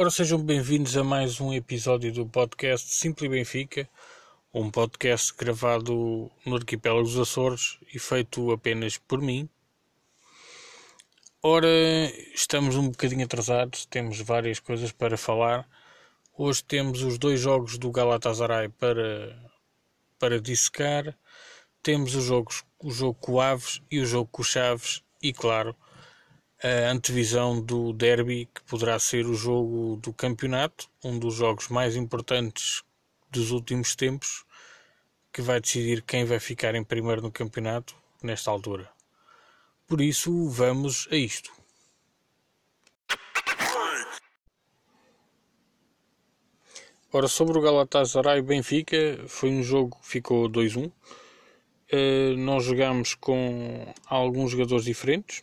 [0.00, 3.86] Ora, sejam bem-vindos a mais um episódio do podcast Simples Benfica,
[4.50, 9.46] um podcast gravado no arquipélago dos Açores e feito apenas por mim.
[11.42, 11.68] Ora,
[12.34, 15.68] estamos um bocadinho atrasados, temos várias coisas para falar.
[16.34, 19.52] Hoje temos os dois jogos do Galatasaray para,
[20.18, 21.14] para dissecar.
[21.82, 25.30] Temos os jogos, o jogo com o Aves e o jogo com o Chaves e,
[25.30, 25.76] claro,
[26.62, 31.96] a antevisão do derby, que poderá ser o jogo do campeonato, um dos jogos mais
[31.96, 32.82] importantes
[33.30, 34.44] dos últimos tempos,
[35.32, 38.90] que vai decidir quem vai ficar em primeiro no campeonato nesta altura.
[39.86, 41.50] Por isso, vamos a isto.
[47.12, 50.86] Ora, sobre o Galatasaray Benfica, foi um jogo que ficou 2-1.
[50.86, 50.92] Uh,
[51.88, 55.42] eh, nós jogámos com alguns jogadores diferentes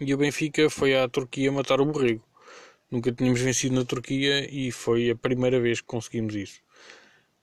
[0.00, 2.22] e o Benfica foi à Turquia matar o Borrego.
[2.90, 6.60] Nunca tínhamos vencido na Turquia e foi a primeira vez que conseguimos isso.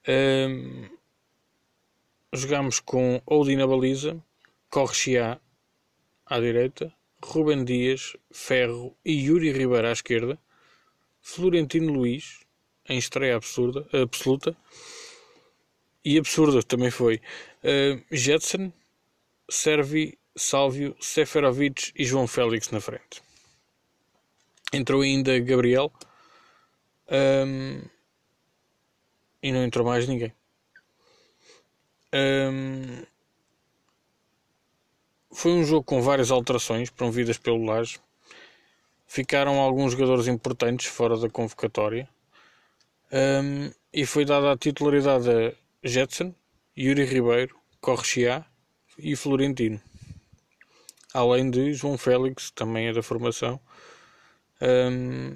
[0.07, 0.87] Um,
[2.31, 4.21] jogámos com Oudi na baliza,
[4.69, 5.39] Correia
[6.25, 10.39] à direita, Ruben Dias, Ferro e Yuri Ribeiro à esquerda,
[11.21, 12.39] Florentino Luiz,
[12.87, 14.55] em estreia absurda, absoluta,
[16.03, 17.21] e absurda também foi,
[17.63, 18.71] uh, Jetson,
[19.49, 23.21] Servi Sálvio, Seferovic e João Félix na frente.
[24.71, 25.91] Entrou ainda Gabriel
[27.45, 27.81] um,
[29.41, 30.33] e não entrou mais ninguém.
[32.11, 33.03] Um,
[35.31, 37.99] foi um jogo com várias alterações promovidas pelo Laje.
[39.05, 42.09] Ficaram alguns jogadores importantes fora da convocatória.
[43.11, 45.53] Um, e foi dada a titularidade a
[45.83, 46.33] Jetson,
[46.75, 48.43] Yuri Ribeiro, Correia
[48.97, 49.79] e Florentino
[51.13, 53.59] além de João Félix, também é da formação.
[54.61, 55.35] Um,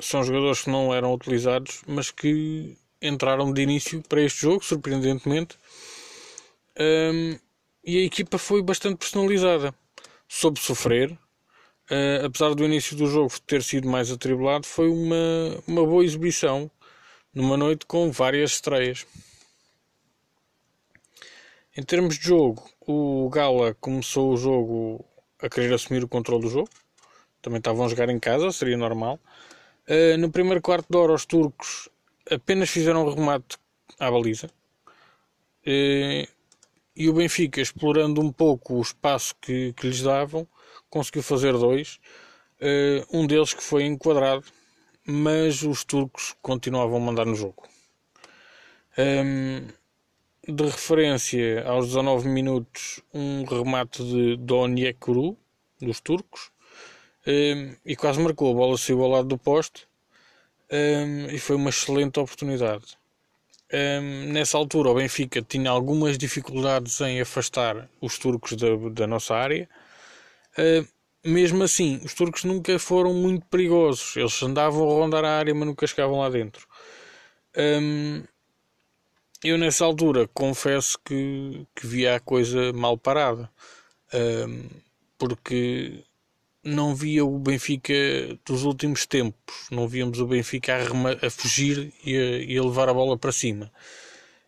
[0.00, 5.56] são jogadores que não eram utilizados, mas que entraram de início para este jogo, surpreendentemente.
[6.78, 7.38] Um,
[7.84, 9.74] e a equipa foi bastante personalizada.
[10.28, 11.12] Soube sofrer.
[11.90, 15.16] Uh, apesar do início do jogo ter sido mais atribulado, foi uma,
[15.66, 16.70] uma boa exibição
[17.34, 19.06] numa noite com várias estreias.
[21.80, 25.02] Em termos de jogo, o Gala começou o jogo
[25.40, 26.68] a querer assumir o controle do jogo.
[27.40, 29.18] Também estavam a jogar em casa, seria normal.
[29.88, 31.88] Uh, no primeiro quarto de hora, os turcos
[32.30, 33.56] apenas fizeram um remate
[33.98, 34.50] à baliza.
[35.66, 36.28] Uh,
[36.94, 40.46] e o Benfica, explorando um pouco o espaço que, que lhes davam,
[40.90, 41.98] conseguiu fazer dois.
[42.60, 44.44] Uh, um deles que foi enquadrado,
[45.06, 47.66] mas os turcos continuavam a mandar no jogo.
[48.98, 49.79] Um,
[50.50, 55.36] de referência aos 19 minutos um remate de Donyekuru
[55.80, 56.50] dos turcos
[57.26, 59.86] um, e quase marcou a bola saiu ao lado do poste
[60.72, 62.98] um, e foi uma excelente oportunidade.
[63.72, 69.34] Um, nessa altura o Benfica tinha algumas dificuldades em afastar os turcos da, da nossa
[69.34, 69.68] área.
[71.24, 74.16] Mesmo assim os turcos nunca foram muito perigosos.
[74.16, 76.66] Eles andavam a rondar a área mas nunca chegavam lá dentro.
[77.56, 78.22] Um,
[79.42, 83.50] eu nessa altura confesso que, que via a coisa mal parada,
[84.12, 84.68] um,
[85.16, 86.04] porque
[86.62, 87.94] não via o Benfica
[88.44, 92.88] dos últimos tempos, não víamos o Benfica a, a fugir e a, e a, levar
[92.88, 93.72] a bola para cima.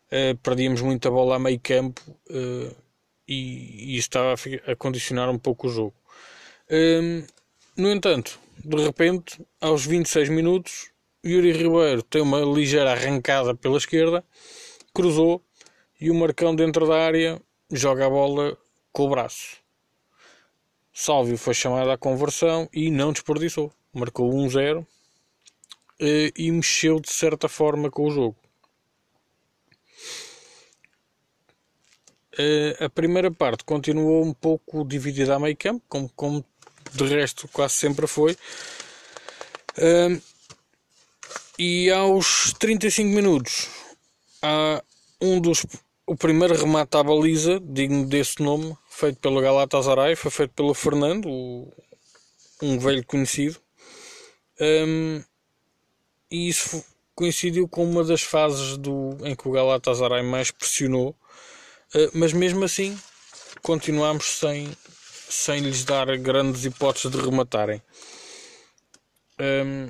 [0.09, 2.77] Uh, perdíamos muita bola a meio campo uh,
[3.27, 5.95] e, e, estava a, a, condicionar um pouco o jogo.
[6.71, 7.25] Um,
[7.79, 10.91] no entanto, de repente, aos 26 minutos,
[11.25, 14.23] Yuri Ribeiro tem uma ligeira arrancada pela esquerda
[14.93, 15.43] cruzou
[16.01, 18.57] e o Marcão dentro da área joga a bola
[18.93, 19.57] com o braço.
[20.93, 23.73] Sálvio foi chamado à conversão e não desperdiçou.
[23.93, 24.87] Marcou 1-0
[26.01, 28.37] eh, e mexeu de certa forma com o jogo.
[32.39, 36.45] Eh, a primeira parte continuou um pouco dividida a meio campo, como, como
[36.93, 38.37] de resto quase sempre foi.
[39.79, 40.21] Eh,
[41.59, 43.82] e aos 35 minutos
[44.43, 44.83] há
[45.21, 45.65] um dos
[46.07, 51.29] o primeiro remate à baliza, digno desse nome, feito pelo Galatasaray, foi feito pelo Fernando,
[52.61, 53.59] um velho conhecido.
[54.61, 55.23] Um,
[56.31, 56.85] e isso
[57.15, 61.17] coincidiu com uma das fases do, em que o Galatasaray mais pressionou,
[61.95, 62.99] uh, mas mesmo assim
[63.63, 64.71] continuámos sem,
[65.29, 67.81] sem lhes dar grandes hipóteses de rematarem.
[69.41, 69.89] Um,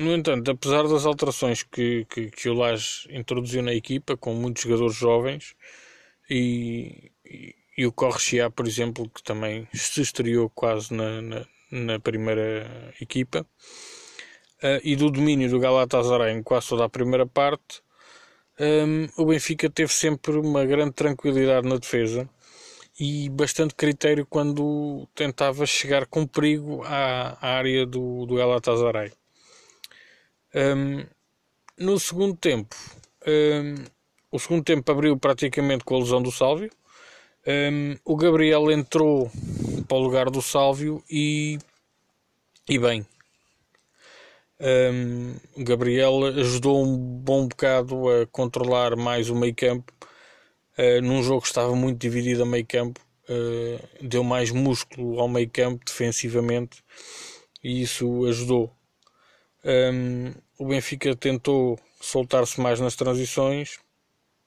[0.00, 4.62] no entanto, apesar das alterações que, que, que o Laje introduziu na equipa, com muitos
[4.62, 5.54] jogadores jovens,
[6.28, 12.00] e, e, e o Correia, por exemplo, que também se estreou quase na, na, na
[12.00, 13.46] primeira equipa
[14.62, 17.82] uh, e do domínio do Galatasaray em quase toda a primeira parte,
[18.58, 22.28] um, o Benfica teve sempre uma grande tranquilidade na defesa
[22.98, 29.12] e bastante critério quando tentava chegar com perigo à, à área do, do Galatasaray.
[30.54, 31.04] Um,
[31.78, 32.76] no segundo tempo,
[33.26, 33.74] um,
[34.30, 36.70] o segundo tempo abriu praticamente com a lesão do Sálvio.
[37.46, 39.30] Um, o Gabriel entrou
[39.88, 41.58] para o lugar do Sálvio e,
[42.68, 43.06] e bem.
[45.56, 49.90] O Gabriel ajudou um bom bocado a controlar mais o meio campo.
[50.78, 55.28] Uh, num jogo que estava muito dividido a meio campo, uh, deu mais músculo ao
[55.28, 56.82] meio campo defensivamente
[57.62, 58.70] e isso ajudou.
[59.64, 63.78] Um, o Benfica tentou soltar-se mais nas transições,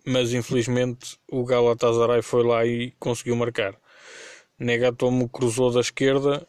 [0.06, 3.75] mas infelizmente o Galatasaray foi lá e conseguiu marcar.
[4.57, 6.48] Negatomo cruzou da esquerda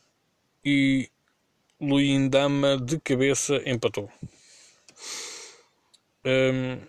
[0.65, 1.11] e
[1.81, 4.11] Luindama de cabeça empatou.
[6.25, 6.81] Um,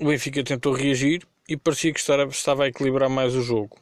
[0.00, 3.78] o Benfica tentou reagir e parecia que estava a equilibrar mais o jogo.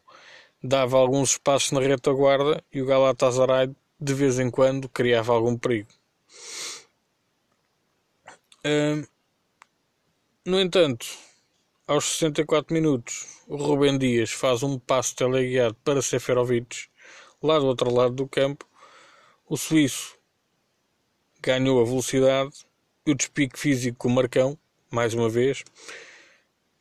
[0.63, 3.71] Dava alguns espaços na retaguarda e o Galatasaray
[4.01, 5.89] de vez em quando criava algum perigo.
[10.45, 11.07] No entanto,
[11.87, 16.89] aos 64 minutos, o Rubem Dias faz um passo teleguiado para Seferovic,
[17.43, 18.67] lá do outro lado do campo.
[19.47, 20.19] O suíço
[21.41, 22.67] ganhou a velocidade
[23.07, 24.59] e o despique físico com o Marcão,
[24.91, 25.63] mais uma vez,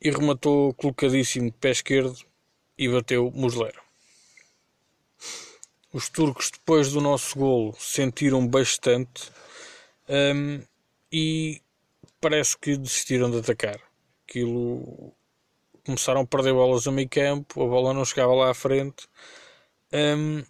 [0.00, 2.18] e rematou colocadíssimo de pé esquerdo
[2.76, 3.80] e bateu Muslera.
[5.92, 9.30] Os turcos, depois do nosso golo, sentiram bastante
[10.08, 10.62] um,
[11.10, 11.62] e
[12.20, 13.80] parece que desistiram de atacar
[14.28, 15.14] aquilo
[15.84, 19.08] começaram a perder bolas a meio campo, a bola não chegava lá à frente
[19.92, 20.44] um,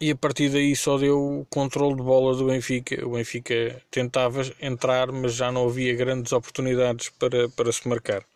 [0.00, 3.06] e a partir daí só deu o controle de bola do Benfica.
[3.06, 8.26] O Benfica tentava entrar, mas já não havia grandes oportunidades para, para se marcar.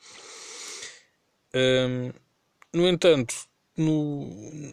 [1.53, 2.12] Um,
[2.73, 3.35] no entanto,
[3.76, 4.73] no,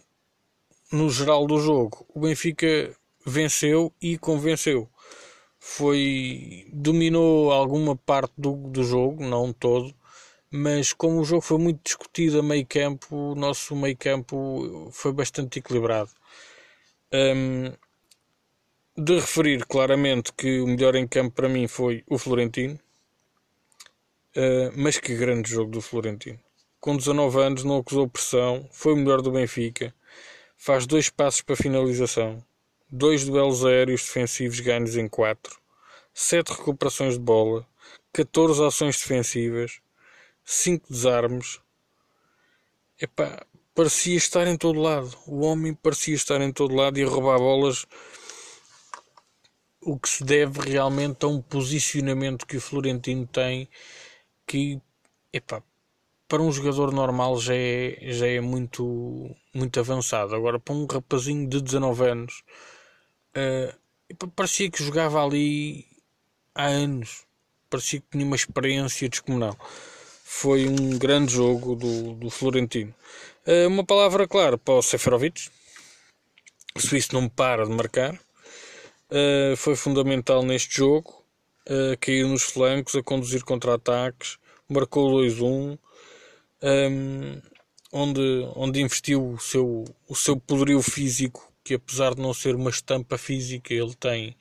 [0.92, 2.96] no geral do jogo, o Benfica
[3.26, 4.88] venceu e convenceu
[5.68, 9.92] foi dominou alguma parte do, do jogo, não todo,
[10.48, 15.12] mas como o jogo foi muito discutido a meio campo, o nosso meio campo foi
[15.12, 16.10] bastante equilibrado.
[17.12, 17.72] Um,
[18.96, 22.78] de referir claramente que o melhor em campo para mim foi o Florentino,
[24.36, 26.38] uh, mas que grande jogo do Florentino.
[26.80, 29.92] Com 19 anos, não acusou pressão, foi o melhor do Benfica,
[30.56, 32.42] faz dois passos para finalização,
[32.88, 35.58] dois duelos aéreos defensivos ganhos em 4,
[36.14, 37.66] 7 recuperações de bola,
[38.12, 39.80] 14 ações defensivas,
[40.44, 41.60] 5 desarmes.
[43.00, 43.44] Epá,
[43.74, 45.14] parecia estar em todo lado.
[45.26, 47.84] O homem parecia estar em todo lado e roubar bolas.
[49.82, 53.68] O que se deve realmente a um posicionamento que o Florentino tem
[54.46, 54.80] que,
[55.32, 55.62] epá,
[56.28, 60.34] para um jogador normal já é, já é muito, muito avançado.
[60.34, 62.42] Agora, para um rapazinho de 19 anos,
[63.36, 65.86] uh, parecia que jogava ali
[66.54, 67.24] há anos.
[67.68, 69.56] Parecia que tinha uma experiência descomunal.
[70.24, 72.94] Foi um grande jogo do, do Florentino.
[73.46, 75.48] Uh, uma palavra clara para o Seferovic.
[76.74, 78.14] O suíço não para de marcar.
[79.10, 81.24] Uh, foi fundamental neste jogo.
[81.68, 84.38] Uh, caiu nos flancos a conduzir contra-ataques.
[84.68, 85.78] Marcou 2-1.
[86.62, 87.40] Um,
[87.92, 92.70] onde, onde investiu o seu, o seu poderio físico, que apesar de não ser uma
[92.70, 94.36] estampa física, ele tem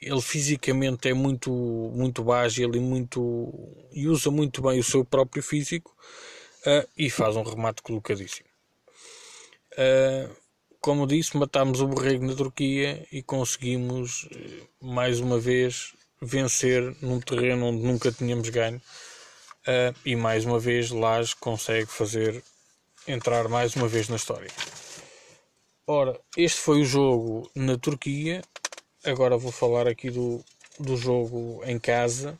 [0.00, 3.52] ele fisicamente é muito muito ágil e muito
[3.92, 5.90] e usa muito bem o seu próprio físico
[6.66, 8.48] uh, e faz um remate colocadíssimo.
[9.72, 10.32] Uh,
[10.80, 17.18] como disse, matámos o borrego na Turquia e conseguimos eh, mais uma vez vencer num
[17.18, 18.76] terreno onde nunca tínhamos ganho.
[19.66, 22.44] Uh, e mais uma vez Lage consegue fazer
[23.08, 24.50] entrar mais uma vez na história.
[25.86, 28.42] Ora, este foi o jogo na Turquia.
[29.04, 30.42] Agora vou falar aqui do,
[30.80, 32.38] do jogo em casa,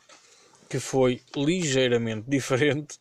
[0.67, 2.99] que foi ligeiramente diferente.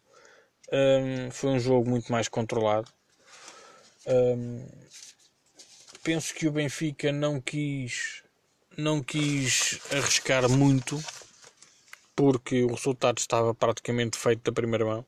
[0.71, 2.93] Um, foi um jogo muito mais controlado.
[4.07, 4.67] Um,
[6.03, 8.23] penso que o Benfica não quis
[8.77, 11.03] não quis arriscar muito
[12.15, 15.07] porque o resultado estava praticamente feito da primeira mão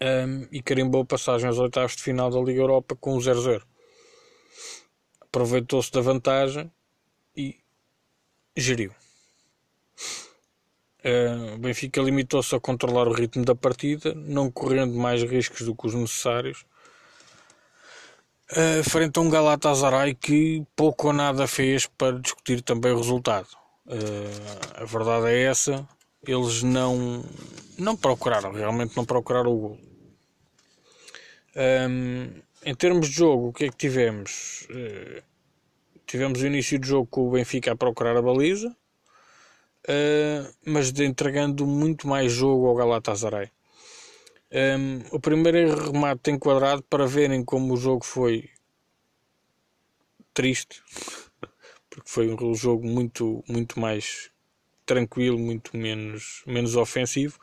[0.00, 3.62] um, e carimbou passagem aos oitavos de final da Liga Europa com o 0-0
[5.28, 6.70] aproveitou-se da vantagem
[7.36, 7.56] e
[8.56, 8.92] geriu.
[11.04, 15.74] Uh, o Benfica limitou-se a controlar o ritmo da partida, não correndo mais riscos do
[15.74, 16.64] que os necessários.
[18.52, 23.48] uh, frente a um Galatasaray que pouco ou nada fez para discutir também o resultado.
[23.86, 25.86] Uh, a verdade é essa,
[26.26, 27.24] eles não,
[27.78, 29.87] não procuraram, realmente não procuraram o gol.
[31.58, 34.68] Um, em termos de jogo, o que é que tivemos?
[34.70, 35.20] Uh,
[36.06, 41.66] tivemos o início do jogo com o Benfica a procurar a baliza, uh, mas entregando
[41.66, 43.50] muito mais jogo ao Galatasaray.
[44.50, 48.48] Um, o primeiro remate enquadrado para verem como o jogo foi
[50.32, 50.80] triste,
[51.90, 54.30] porque foi um jogo muito, muito mais
[54.86, 57.38] tranquilo, muito menos, menos ofensivo.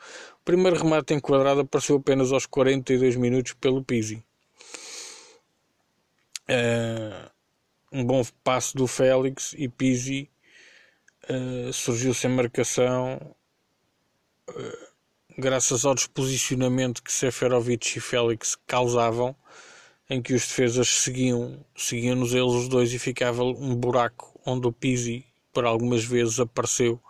[0.46, 4.24] Primeiro remate enquadrado apareceu apenas aos 42 minutos pelo Pizzi.
[6.48, 7.28] Uh,
[7.90, 10.30] um bom passo do Félix e Pizzi
[11.28, 13.34] uh, surgiu sem marcação.
[14.48, 14.86] Uh,
[15.36, 19.34] graças ao desposicionamento que Seferovic e Félix causavam,
[20.08, 24.72] em que os defesas seguiam, seguiam-nos eles os dois e ficava um buraco onde o
[24.72, 27.02] Pizzi por algumas vezes apareceu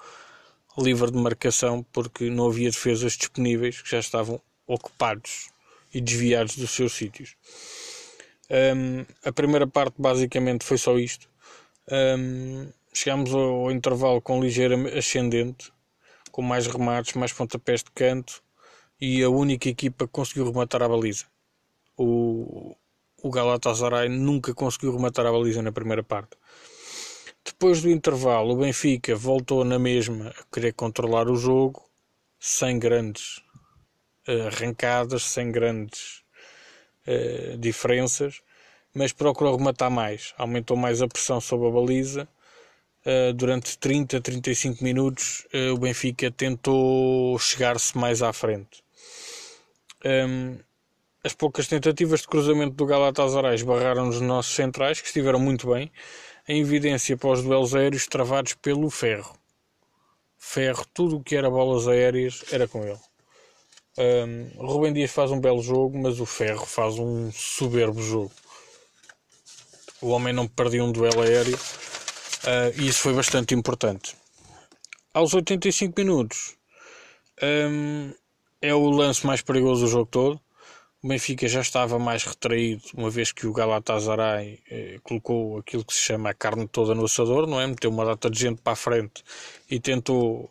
[0.78, 5.49] livre de marcação porque não havia defesas disponíveis que já estavam ocupados
[5.92, 7.35] e desviados dos seus sítios.
[8.50, 11.28] Um, a primeira parte basicamente foi só isto.
[11.90, 15.73] Um, chegámos ao, ao intervalo com ligeiro ascendente
[16.37, 18.42] com mais remates, mais pontapés de canto
[19.00, 21.25] e a única equipa que conseguiu rematar a baliza.
[21.97, 22.76] O,
[23.23, 26.37] o Galatasaray nunca conseguiu rematar a baliza na primeira parte.
[27.47, 31.88] Depois do intervalo, o Benfica voltou na mesma a querer controlar o jogo,
[32.41, 33.38] sem grandes
[34.29, 36.25] uh, arrancadas, sem grandes
[37.07, 38.43] uh, diferenças,
[38.93, 42.29] mas procurou rematar mais, aumentou mais a pressão sobre a baliza.
[43.07, 48.83] Uh, durante 30, 35 minutos, uh, o Benfica tentou chegar-se mais à frente.
[50.05, 50.59] Um, ehm,
[51.23, 55.93] as poucas tentativas de cruzamento do Galatasaray esbarraram nos nossos centrais, que estiveram muito bem,
[56.49, 59.37] em evidência para os duelos aéreos travados pelo Ferro.
[60.38, 63.00] Ferro, tudo o que era bolas aéreas era com ele.
[63.99, 68.33] Um, Rubem Dias faz um belo jogo, mas o Ferro faz um soberbo jogo.
[70.00, 71.59] O homem não perdia um duelo aéreo
[72.47, 74.17] Uh, e isso foi bastante importante.
[75.12, 76.57] Aos 85 minutos
[77.43, 78.12] um,
[78.62, 80.41] é o lance mais perigoso do jogo todo.
[81.03, 85.95] O Benfica já estava mais retraído, uma vez que o Galatasaray eh, colocou aquilo que
[85.95, 87.67] se chama a carne toda no assador, não é?
[87.67, 89.23] Meteu uma data de gente para a frente
[89.71, 90.50] e tentou,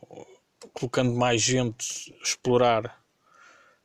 [0.73, 3.03] colocando mais gente, explorar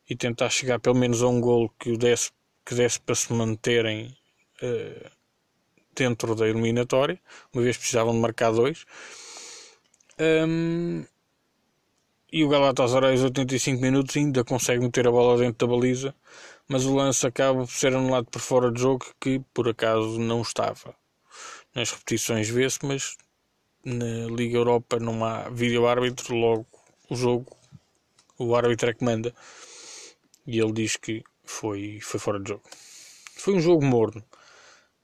[0.08, 2.30] e tentar chegar pelo menos a um gol que desse,
[2.64, 4.16] que desse para se manterem
[4.62, 5.10] eh,
[5.94, 7.20] dentro da eliminatória,
[7.52, 8.84] uma vez precisavam de marcar dois.
[10.18, 11.04] Um,
[12.32, 16.14] e o Galatasaray aos 85 minutos ainda consegue meter a bola dentro da baliza,
[16.68, 20.42] mas o lance acaba por ser anulado por fora de jogo, que por acaso não
[20.42, 20.94] estava.
[21.74, 23.16] Nas repetições vê-se, mas
[23.84, 26.66] na Liga Europa não há vídeo árbitro, logo
[27.08, 27.56] o jogo,
[28.38, 29.34] o árbitro é que manda.
[30.46, 32.62] E ele diz que foi, foi fora de jogo.
[33.36, 34.24] Foi um jogo morno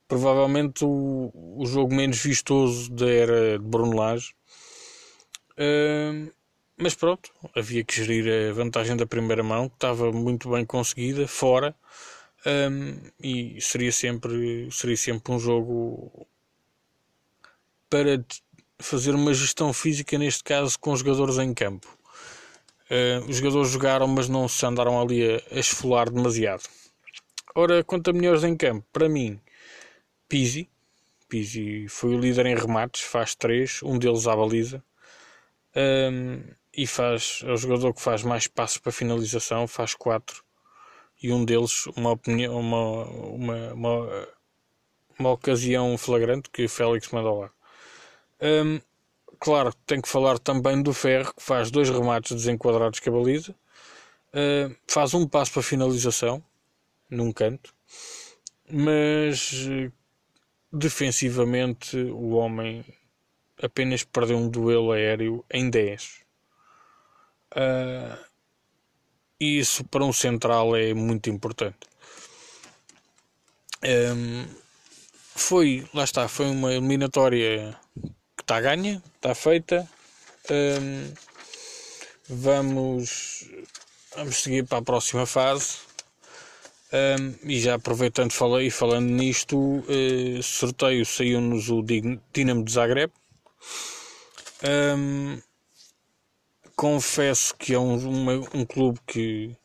[0.08, 4.34] provavelmente o, o jogo menos vistoso da era de Bruno Lage.
[5.58, 6.30] Uh,
[6.76, 11.26] mas pronto, havia que gerir a vantagem da primeira mão, que estava muito bem conseguida,
[11.26, 11.74] fora,
[12.46, 16.26] um, e seria sempre, seria sempre um jogo
[17.88, 18.24] para
[18.78, 21.88] fazer uma gestão física, neste caso com os jogadores em campo.
[22.90, 26.62] Uh, os jogadores jogaram, mas não se andaram ali a, a esfolar demasiado.
[27.54, 29.40] Ora, quanto a melhores em campo, para mim,
[30.28, 30.68] Pizzi.
[31.28, 34.82] Pizzi foi o líder em remates, faz três, um deles à baliza.
[35.74, 36.42] Um,
[36.76, 40.44] e faz, é o jogador que faz mais passos para finalização, faz quatro.
[41.22, 44.28] E um deles, uma, opinião, uma, uma, uma,
[45.18, 47.50] uma ocasião flagrante que o Félix mandou lá.
[48.42, 48.78] Um,
[49.40, 53.54] claro, tem que falar também do Ferro, que faz dois remates desenquadrados com a baliza.
[54.34, 56.44] Uh, faz um passo para finalização,
[57.08, 57.74] num canto.
[58.70, 59.54] Mas
[60.70, 62.84] defensivamente o homem
[63.62, 66.25] apenas perdeu um duelo aéreo em 10.
[67.56, 68.18] Uh,
[69.40, 71.78] e isso para um central é muito importante.
[73.84, 74.46] Um,
[75.34, 77.78] foi, lá está, foi uma eliminatória
[78.36, 79.88] que está ganha, está feita.
[80.50, 81.12] Um,
[82.28, 83.48] vamos,
[84.14, 85.78] vamos seguir para a próxima fase.
[86.92, 91.84] Um, e já aproveitando falei, falando nisto, uh, sorteio saiu-nos o
[92.32, 93.12] Dinamo de Zagreb.
[94.64, 95.40] Um,
[96.76, 99.56] confesso que é um, uma, um clube que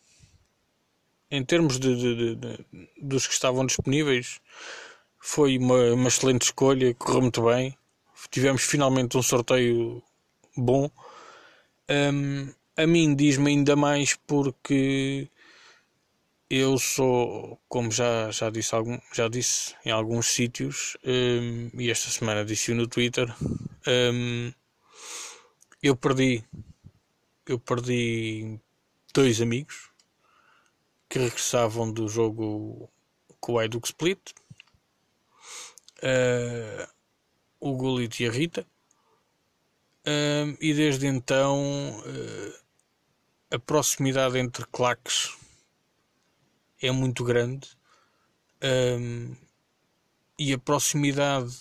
[1.32, 2.66] em termos de, de, de,
[3.02, 4.42] dos que estavam disponíveis,
[5.18, 7.78] foi uma, uma excelente escolha, correu muito bem.
[8.30, 10.04] Tivemos finalmente um sorteio
[10.56, 10.92] bom.
[11.90, 15.30] Um, a mim diz-me ainda mais porque
[16.50, 22.10] eu sou, como já, já, disse, algum, já disse em alguns sítios, um, e esta
[22.10, 23.34] semana disse no Twitter,
[23.88, 24.52] um,
[25.82, 26.44] eu perdi,
[27.52, 28.58] eu perdi
[29.14, 29.90] dois amigos
[31.10, 32.90] que regressavam do jogo
[33.42, 34.32] com o Eduk Split,
[35.98, 36.88] uh,
[37.60, 38.66] o Gullit e a Rita,
[40.08, 42.62] uh, e desde então uh,
[43.54, 45.36] a proximidade entre claques
[46.82, 47.70] é muito grande
[48.64, 49.36] um,
[50.40, 51.54] e a proximidade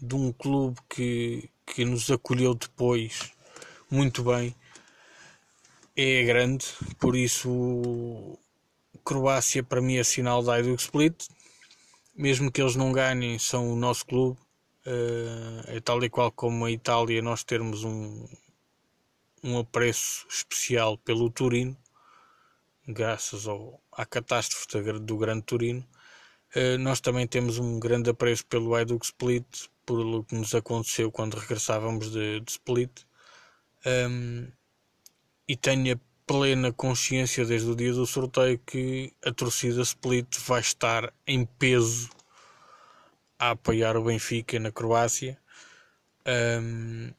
[0.00, 3.32] de um clube que, que nos acolheu depois
[3.90, 4.56] muito bem
[5.96, 6.66] é grande,
[6.98, 8.38] por isso
[9.04, 11.28] Croácia para mim é sinal da Hajduk Split,
[12.14, 14.38] mesmo que eles não ganhem, são o nosso clube,
[14.86, 18.26] uh, é tal e qual como a Itália nós termos um,
[19.42, 21.76] um apreço especial pelo Turino,
[22.88, 24.66] graças ao, à catástrofe
[25.00, 25.86] do Grande Turino.
[26.56, 31.10] Uh, nós também temos um grande apreço pelo Hajduk Split, por o que nos aconteceu
[31.10, 33.04] quando regressávamos de, de Split.
[33.86, 34.50] Um,
[35.46, 40.60] e tenho a plena consciência desde o dia do sorteio que a torcida Split vai
[40.60, 42.10] estar em peso
[43.38, 45.38] a apoiar o Benfica na Croácia.
[46.26, 47.12] Um,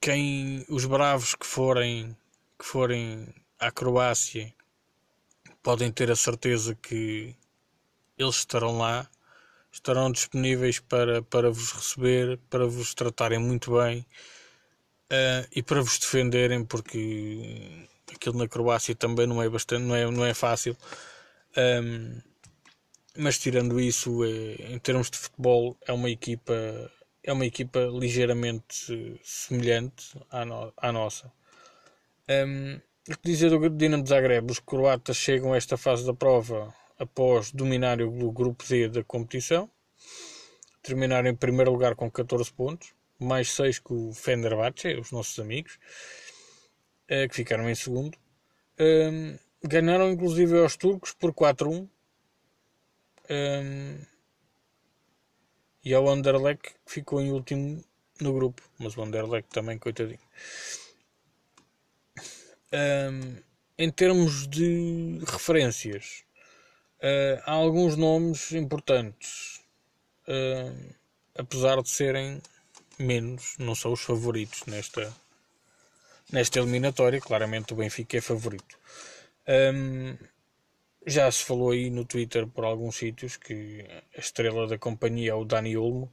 [0.00, 2.16] quem os bravos que forem
[2.58, 3.26] que forem
[3.58, 4.54] à Croácia
[5.62, 7.34] podem ter a certeza que
[8.16, 9.08] eles estarão lá,
[9.70, 14.06] estarão disponíveis para, para vos receber, para vos tratarem muito bem
[15.12, 20.10] uh, e para vos defenderem, porque aquilo na Croácia também não é bastante, não é,
[20.10, 20.76] não é fácil.
[21.56, 22.20] Um,
[23.16, 26.54] mas tirando isso, é, em termos de futebol, é uma equipa
[27.22, 31.32] é uma equipa ligeiramente semelhante à, no, à nossa.
[32.28, 34.48] Um, o que dizer do Dinamo Zagreb?
[34.50, 39.68] Os croatas chegam a esta fase da prova após dominar o grupo D da competição,
[40.82, 45.78] terminaram em primeiro lugar com 14 pontos mais 6 que o Fenerbahçe, os nossos amigos,
[47.10, 48.16] uh, que ficaram em segundo.
[49.62, 51.88] Ganharam inclusive aos turcos por 4-1.
[53.28, 53.98] Um,
[55.84, 57.82] e ao Anderlecht que ficou em último
[58.20, 60.18] no grupo, mas o Anderlecht também, coitadinho.
[62.72, 63.36] Um,
[63.78, 66.24] em termos de referências,
[66.98, 69.60] uh, há alguns nomes importantes,
[70.26, 70.94] uh,
[71.36, 72.40] apesar de serem
[72.98, 75.14] menos, não são os favoritos nesta,
[76.32, 77.20] nesta eliminatória.
[77.20, 78.78] Claramente o Benfica é favorito.
[79.48, 80.16] Um,
[81.06, 83.84] já se falou aí no Twitter por alguns sítios que
[84.16, 86.12] a estrela da companhia é o Dani Olmo,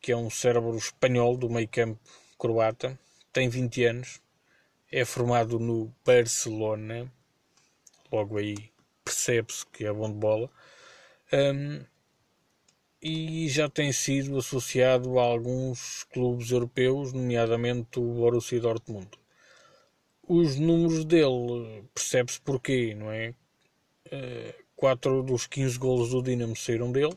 [0.00, 2.00] que é um cérebro espanhol do meio campo
[2.38, 2.98] croata,
[3.32, 4.20] tem 20 anos,
[4.90, 7.10] é formado no Barcelona,
[8.10, 8.72] logo aí
[9.04, 10.50] percebe-se que é bom de bola.
[11.32, 11.84] Um,
[13.02, 19.08] e já tem sido associado a alguns clubes europeus, nomeadamente o Borussia Dortmund.
[20.22, 23.34] Os números dele, percebe-se porquê, não é?
[24.06, 27.16] Uh, 4 dos 15 golos do Dinamo saíram dele,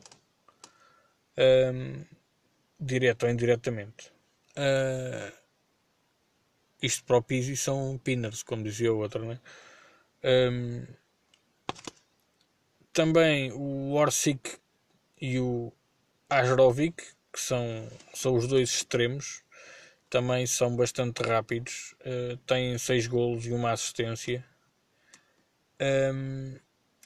[1.38, 2.04] um,
[2.80, 4.12] direto ou indiretamente.
[4.56, 5.32] Uh,
[6.82, 9.40] isto para o Pizzi são pinners, como dizia o outro, né?
[10.22, 10.86] Um,
[12.92, 14.58] também o Orsic
[15.24, 15.72] e o
[16.28, 19.42] Ajrovic, que são, são os dois extremos,
[20.10, 24.44] também são bastante rápidos, uh, têm 6 golos e uma assistência.
[25.80, 26.58] Um,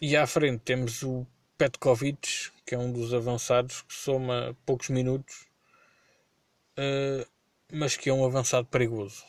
[0.02, 1.24] e à frente temos o
[1.57, 5.46] Petkovic, que é um dos avançados, que soma poucos minutos,
[6.76, 7.24] uh,
[7.72, 9.24] mas que é um avançado perigoso.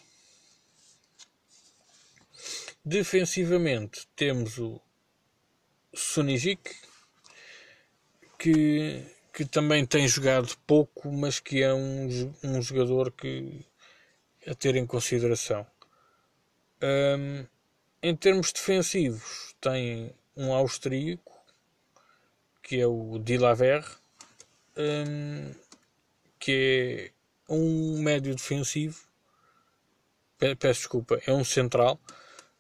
[2.84, 4.82] Defensivamente temos o
[5.94, 6.89] Sunijic,
[8.40, 12.08] que, que também tem jogado pouco, mas que é um,
[12.42, 13.66] um jogador que
[14.48, 15.68] a ter em consideração.
[16.82, 17.46] Um,
[18.02, 21.38] em termos defensivos, tem um austríaco,
[22.64, 23.86] que é o Dilaver,
[24.78, 25.54] um,
[26.40, 27.12] que
[27.50, 28.98] é um médio defensivo,
[30.38, 32.00] peço desculpa, é um central,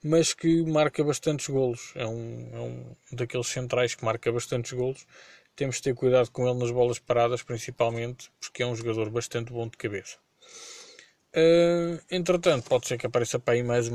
[0.03, 1.93] mas que marca bastantes golos.
[1.95, 5.05] É um, é um daqueles centrais que marca bastantes golos
[5.59, 9.51] temos de ter cuidado com ele nas bolas paradas, principalmente, porque é um jogador bastante
[9.51, 10.17] bom de cabeça.
[11.35, 13.89] Uh, entretanto, pode ser que apareça para aí mais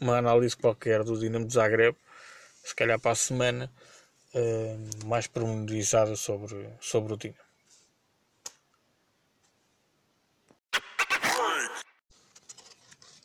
[0.00, 1.96] uma, análise qualquer do Dinamo de Zagreb,
[2.62, 3.68] se calhar para a semana,
[4.34, 7.34] uh, mais pormenorizada sobre, sobre o time.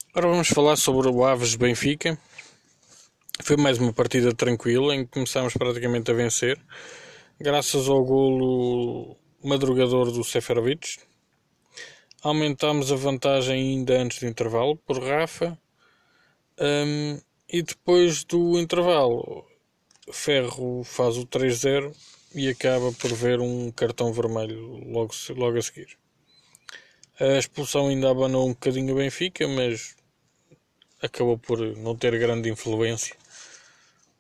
[0.09, 2.17] Agora vamos falar sobre o Aves Benfica.
[3.43, 6.59] Foi mais uma partida tranquila em que começámos praticamente a vencer,
[7.39, 10.99] graças ao golo madrugador do Seferovic.
[12.23, 15.57] Aumentámos a vantagem ainda antes do intervalo por Rafa.
[16.59, 17.19] Um,
[17.49, 19.45] e depois do intervalo,
[20.11, 21.93] Ferro faz o 3-0
[22.33, 25.97] e acaba por ver um cartão vermelho logo, logo a seguir.
[27.19, 29.95] A expulsão ainda abanou um bocadinho o Benfica, mas
[31.01, 33.15] acabou por não ter grande influência,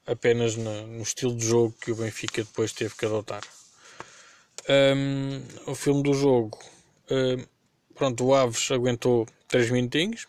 [0.05, 3.43] apenas no, no estilo de jogo que o Benfica depois teve que adotar.
[4.67, 5.41] Um,
[5.71, 6.57] o filme do jogo,
[7.11, 7.45] um,
[7.93, 10.27] pronto, o Aves aguentou 3 minutinhos.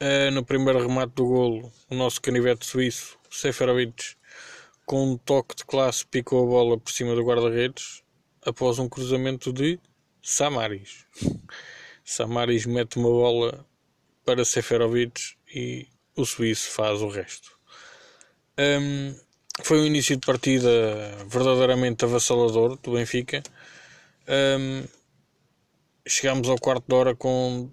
[0.00, 4.16] Uh, no primeiro remate do golo, o nosso canivete suíço, Seferovic,
[4.84, 8.02] com um toque de classe, picou a bola por cima do guarda-redes
[8.44, 9.78] após um cruzamento de
[10.22, 11.06] Samaris.
[12.04, 13.66] Samaris mete uma bola
[14.24, 17.53] para Seferovic e o suíço faz o resto.
[18.58, 19.14] Um,
[19.62, 20.70] foi um início de partida
[21.26, 23.42] verdadeiramente avassalador do Benfica.
[24.28, 24.84] Um,
[26.06, 27.70] chegámos ao quarto de hora com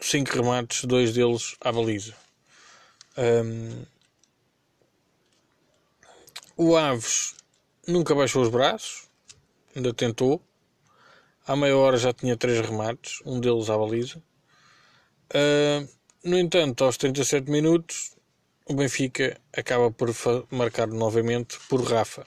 [0.00, 2.14] cinco remates, dois deles à baliza.
[3.18, 3.84] Um,
[6.56, 7.34] o Aves
[7.86, 9.08] nunca baixou os braços,
[9.74, 10.42] ainda tentou.
[11.46, 14.22] À meia hora já tinha três remates, um deles à baliza.
[15.34, 15.88] Uh,
[16.22, 18.16] no entanto, aos 37 minutos,
[18.70, 20.14] o Benfica acaba por
[20.48, 22.24] marcar novamente por Rafa.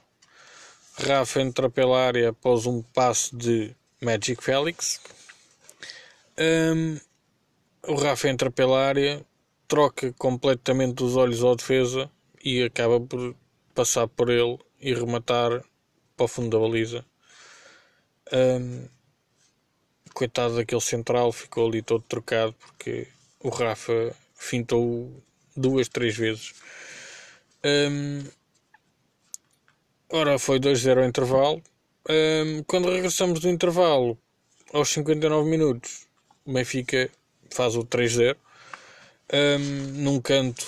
[0.97, 4.99] Rafa entra pela área após um passe de Magic Felix.
[6.37, 6.99] Um,
[7.87, 9.25] o Rafa entra pela área,
[9.69, 12.11] troca completamente os olhos ao defesa
[12.43, 13.33] e acaba por
[13.73, 15.63] passar por ele e rematar
[16.17, 17.05] para o fundo da baliza.
[18.33, 18.89] Um,
[20.13, 23.07] coitado daquele central, ficou ali todo trocado porque
[23.39, 25.23] o Rafa fintou
[25.55, 26.53] duas, três vezes.
[27.63, 28.23] Um,
[30.09, 31.61] ora, foi 2-0 ao intervalo.
[32.09, 34.17] Um, quando regressamos do intervalo,
[34.73, 36.07] aos 59 minutos,
[36.45, 37.09] o Benfica
[37.49, 38.35] faz o 3-0.
[39.31, 40.65] Um, num canto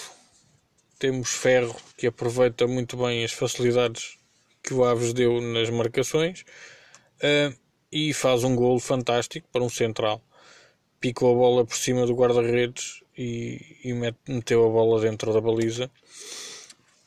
[0.97, 4.17] temos Ferro, que aproveita muito bem as facilidades
[4.63, 6.45] que o Aves deu nas marcações.
[7.91, 10.21] e faz um golo fantástico para um central.
[10.99, 13.93] Picou a bola por cima do guarda-redes e, e
[14.27, 15.89] meteu a bola dentro da baliza.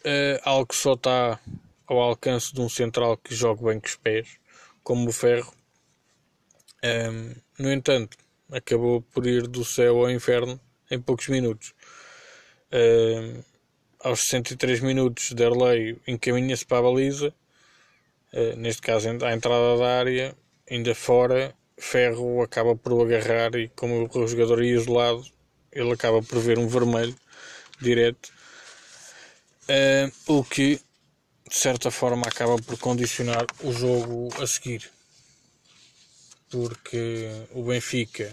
[0.05, 1.41] Uh, algo que só está
[1.87, 4.29] ao alcance de um central que joga bem com os pés,
[4.83, 5.53] como o Ferro.
[6.85, 8.17] Um, ehm, no entanto,
[8.51, 11.75] acabou por ir do céu ao inferno em poucos minutos.
[12.73, 13.45] Um, ehm,
[14.01, 17.35] aos 63 minutos, Derlei encaminha-se para a baliza,
[18.33, 20.37] uh, neste caso à entrada da área,
[20.71, 25.25] ainda fora, Ferro acaba por o agarrar e, como o jogador ia isolado,
[25.79, 27.15] ele acaba por ver um vermelho
[27.81, 28.33] direto,
[29.69, 30.81] uh, o que
[31.49, 34.91] de certa forma acaba por condicionar o jogo a seguir,
[36.51, 38.31] porque o Benfica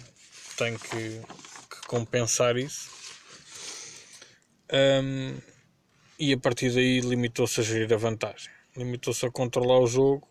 [0.58, 1.21] tem que,
[1.69, 2.89] que compensar isso.
[4.73, 5.38] Um,
[6.17, 10.27] e a partir daí limitou-se a gerir a vantagem, limitou-se a controlar o jogo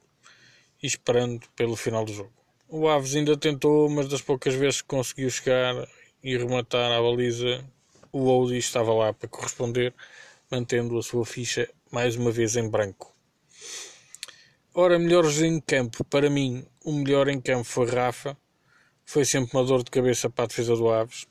[0.82, 2.32] e esperando pelo final do jogo.
[2.68, 5.86] O Aves ainda tentou, mas das poucas vezes que conseguiu chegar
[6.24, 7.62] e rematar a baliza,
[8.10, 9.92] o Oudi estava lá para corresponder,
[10.50, 13.14] mantendo a sua ficha mais uma vez em branco.
[14.72, 18.34] Ora, melhores em campo, para mim, o melhor em campo foi Rafa,
[19.04, 21.26] foi sempre uma dor de cabeça para a defesa do Aves.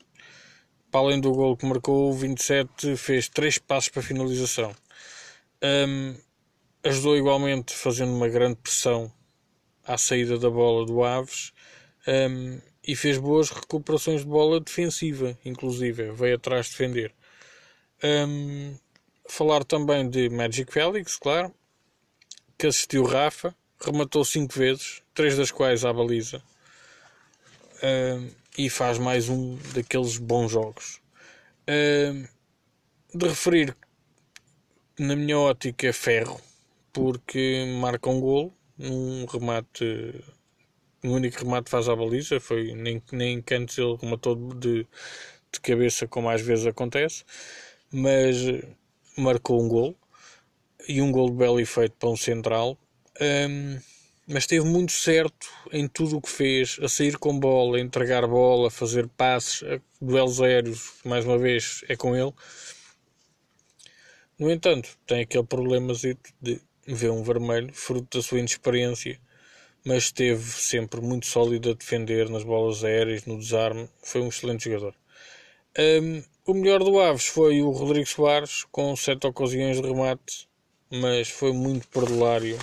[0.92, 4.74] Para além do gol que marcou, o 27 fez três passos para a finalização.
[5.60, 6.14] Um,
[6.84, 9.12] ajudou igualmente fazendo uma grande pressão
[9.84, 11.52] à saída da bola do Aves.
[12.06, 17.12] Um, e fez boas recuperações de bola defensiva, inclusive, veio atrás defender.
[18.02, 18.76] Um,
[19.28, 21.52] falar também de Magic Felix, claro,
[22.58, 26.42] que assistiu Rafa, rematou 5 vezes, 3 das quais à baliza,
[27.82, 31.00] um, e faz mais um daqueles bons jogos.
[31.68, 32.26] Um,
[33.14, 33.76] de referir,
[34.98, 36.40] na minha ótica, ferro,
[36.92, 40.22] porque marca um golo, um remate
[41.04, 44.86] o único remate faz à baliza, foi nem, nem cantos ele rematou de,
[45.52, 47.24] de cabeça, como às vezes acontece,
[47.92, 48.36] mas
[49.16, 49.94] marcou um gol
[50.88, 52.78] e um gol de belo efeito para um central.
[53.20, 53.78] Um,
[54.26, 58.26] mas esteve muito certo em tudo o que fez, a sair com bola, a entregar
[58.26, 62.32] bola, a fazer passes, a duelos aéreos, mais uma vez é com ele.
[64.38, 69.20] No entanto, tem aquele problema de ver um vermelho, fruto da sua inexperiência,
[69.84, 73.88] mas esteve sempre muito sólido a defender nas bolas aéreas, no desarme.
[74.02, 74.94] Foi um excelente jogador.
[75.78, 80.48] Um, o melhor do Aves foi o Rodrigo Soares, com sete ocasiões de remate,
[80.90, 82.58] mas foi muito perdulário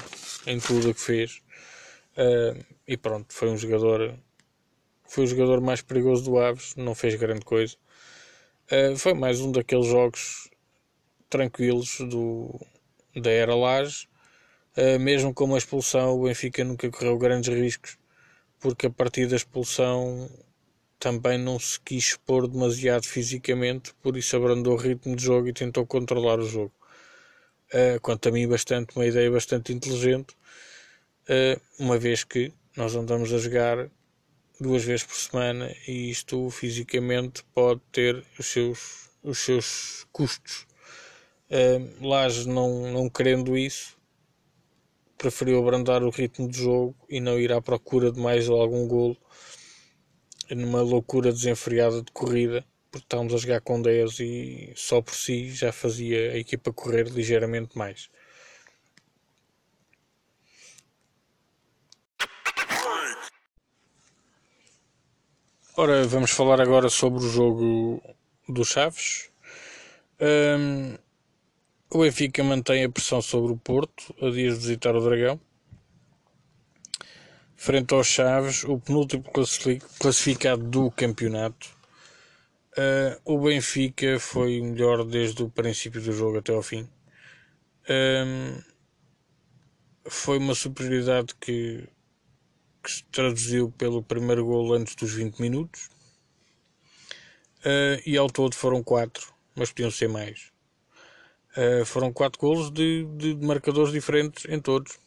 [0.48, 1.42] em tudo o que fez.
[2.18, 4.18] Uh, e pronto, foi um jogador
[5.12, 7.76] foi o jogador mais perigoso do Aves, não fez grande coisa.
[8.72, 10.50] Uh, foi mais um daqueles jogos
[11.30, 12.58] tranquilos do,
[13.14, 14.08] da era Laje.
[14.78, 17.98] Uh, mesmo com a expulsão, o Benfica nunca correu grandes riscos,
[18.60, 20.30] porque a partir da expulsão
[20.98, 25.54] também não se quis expor demasiado fisicamente, por isso abrandou o ritmo de jogo e
[25.54, 26.72] tentou controlar o jogo.
[27.74, 30.36] Uh, quanto a mim, bastante, uma ideia bastante inteligente,
[31.28, 33.90] uh, uma vez que nós andamos a jogar
[34.60, 40.68] duas vezes por semana e isto fisicamente pode ter os seus, os seus custos.
[41.50, 43.98] Uh, não, não querendo isso,
[45.22, 49.16] preferiu abrandar o ritmo de jogo e não ir à procura de mais algum golo
[50.50, 55.52] numa loucura desenfreada de corrida, porque estávamos a jogar com 10 e só por si
[55.52, 58.10] já fazia a equipa correr ligeiramente mais.
[65.78, 68.02] Ora, vamos falar agora sobre o jogo
[68.50, 69.30] do Chaves.
[70.20, 70.98] Um,
[71.92, 75.40] o Benfica mantém a pressão sobre o Porto a dias de visitar o Dragão
[77.62, 79.24] frente aos Chaves, o penúltimo
[80.00, 81.70] classificado do campeonato.
[82.76, 86.90] Uh, o Benfica foi melhor desde o princípio do jogo até ao fim.
[87.88, 88.60] Um,
[90.10, 91.88] foi uma superioridade que,
[92.84, 95.88] que, se traduziu pelo primeiro gol antes dos 20 minutos.
[97.60, 100.51] Uh, e ao todo foram quatro, mas podiam ser mais.
[101.58, 104.98] Uh, foram quatro golos de, de marcadores diferentes em todos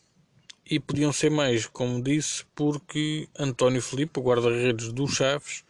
[0.68, 5.64] e podiam ser mais, como disse, porque António Filipe, o guarda-redes do Chaves,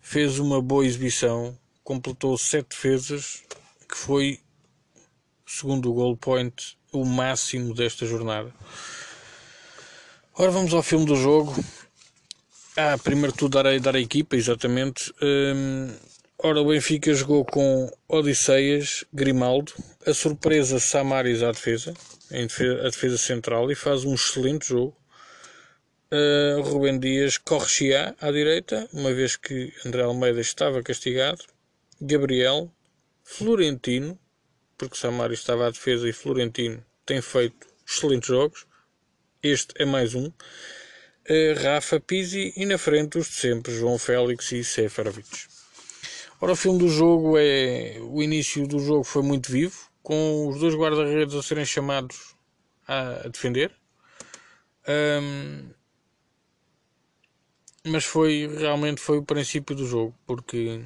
[0.00, 3.42] fez uma boa exibição, completou sete defesas,
[3.88, 4.40] que foi,
[5.46, 8.52] segundo o goal point, o máximo desta jornada.
[10.34, 11.54] Ora, vamos ao filme do jogo.
[12.76, 15.12] Ah, primeiro tudo dar a, dar a equipa, exatamente.
[15.22, 15.94] Hum,
[16.42, 19.72] ora, o Benfica jogou com Odisseias, Grimaldo,
[20.04, 21.94] a surpresa Samaris à defesa,
[22.30, 24.96] em defesa, a defesa central e faz um excelente jogo.
[26.12, 31.42] Uh, Rubem Dias corre Chia à direita, uma vez que André Almeida estava castigado.
[32.00, 32.70] Gabriel,
[33.24, 34.18] Florentino,
[34.76, 38.66] porque Samari estava à defesa e Florentino tem feito excelentes jogos.
[39.42, 40.26] Este é mais um.
[40.26, 45.51] Uh, Rafa Pizzi e na frente os de sempre, João Félix e Seferovic.
[46.42, 47.98] Ora, o filme do jogo é.
[48.00, 52.34] O início do jogo foi muito vivo com os dois guarda-redes a serem chamados
[52.88, 53.72] a, defender.
[54.88, 55.70] Um,
[57.84, 60.84] mas foi realmente foi o princípio do jogo, porque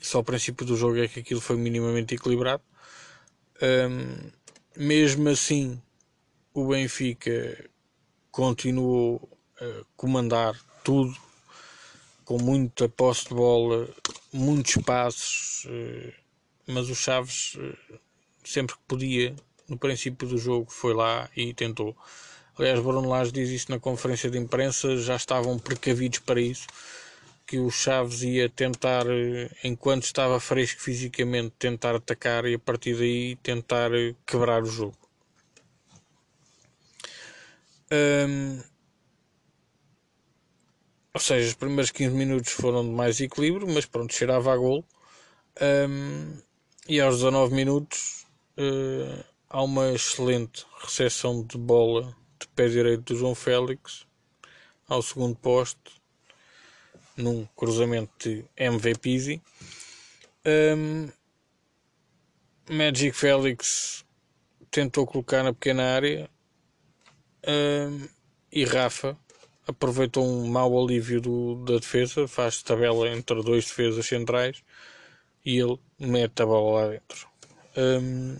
[0.00, 2.64] só o princípio do jogo é que aquilo foi minimamente equilibrado.
[3.62, 4.28] Um,
[4.76, 5.80] mesmo assim,
[6.52, 7.70] o Benfica
[8.32, 11.27] continuou a comandar tudo
[12.28, 13.88] com muita posse de bola,
[14.30, 16.12] muitos passos, eh,
[16.66, 17.98] mas o Chaves eh,
[18.44, 19.34] sempre que podia,
[19.66, 21.96] no princípio do jogo, foi lá e tentou.
[22.58, 26.66] Aliás, Bruno Lage diz isso na conferência de imprensa, já estavam precavidos para isso,
[27.46, 29.06] que o Chaves ia tentar,
[29.64, 33.90] enquanto estava fresco fisicamente, tentar atacar e a partir daí tentar
[34.26, 34.98] quebrar o jogo.
[37.90, 38.62] Um,
[41.18, 44.84] ou seja, os primeiros 15 minutos foram de mais equilíbrio, mas pronto, cheirava a gol.
[45.60, 46.38] Um,
[46.88, 48.24] e aos 19 minutos
[48.56, 54.06] uh, há uma excelente recepção de bola de pé direito do João Félix
[54.88, 55.90] ao segundo posto
[57.16, 59.42] num cruzamento de MVP.
[60.46, 61.08] Um,
[62.70, 64.04] Magic Félix
[64.70, 66.30] tentou colocar na pequena área
[67.44, 68.08] um,
[68.52, 69.18] e Rafa
[69.68, 74.62] aproveitou um mau alívio do, da defesa, faz tabela entre dois defesas centrais
[75.44, 77.28] e ele mete a bola lá dentro.
[77.76, 78.36] Um,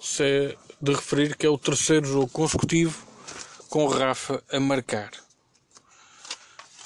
[0.00, 3.06] se é de referir que é o terceiro jogo consecutivo
[3.70, 5.10] com Rafa a marcar.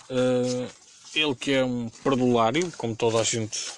[0.09, 0.71] Uh,
[1.15, 3.73] ele que é um perdulário, como toda a gente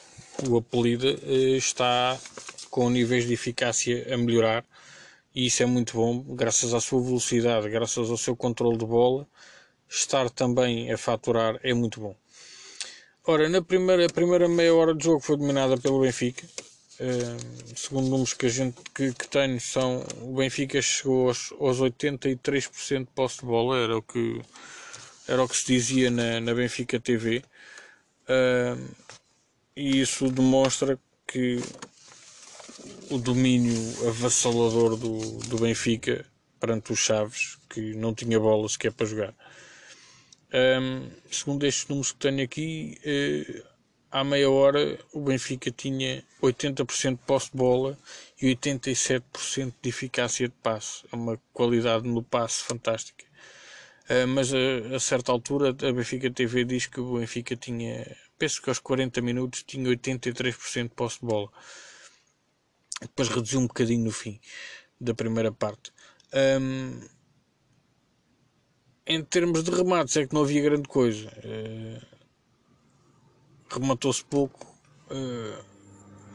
[0.47, 2.19] o apelida, uh, está
[2.71, 4.65] com níveis de eficácia a melhorar
[5.35, 9.29] e isso é muito bom, graças à sua velocidade, graças ao seu controle de bola,
[9.91, 12.15] estar também a faturar é muito bom.
[13.27, 16.47] Ora, na primeira, a primeira meia hora de jogo foi dominada pelo Benfica,
[17.01, 22.99] Uh, segundo números que a gente que, que, são o Benfica chegou aos, aos 83%
[22.99, 24.43] de posse de bola era o que
[25.27, 27.43] era o que se dizia na, na Benfica TV
[28.29, 28.95] uh,
[29.75, 31.59] e isso demonstra que
[33.11, 36.27] o domínio avassalador do, do Benfica
[36.61, 39.35] perante os Chaves que não tinha bola sequer para jogar
[40.53, 43.63] um, segundo estes números que tenho aqui, uh,
[44.11, 47.99] há meia hora o Benfica tinha 80% de posse de bola
[48.41, 51.05] e 87% de eficácia de passe.
[51.13, 53.25] É uma qualidade no passe fantástica.
[54.09, 58.61] Uh, mas a, a, certa altura a Benfica TV diz que o Benfica tinha, penso
[58.61, 61.49] que aos 40 minutos tinha 83% de posse de bola.
[63.01, 64.41] Depois reduziu um bocadinho no fim
[65.01, 65.93] da primeira parte.
[66.35, 67.01] Um,
[69.11, 71.29] em termos de remates é que não havia grande coisa.
[71.45, 72.11] Uh,
[73.69, 74.67] Rematou-se pouco,
[75.11, 75.65] uh,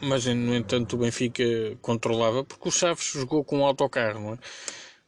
[0.02, 1.44] mas no entanto o Benfica
[1.82, 4.40] controlava, porque o Chaves jogou com um autocarro, não é?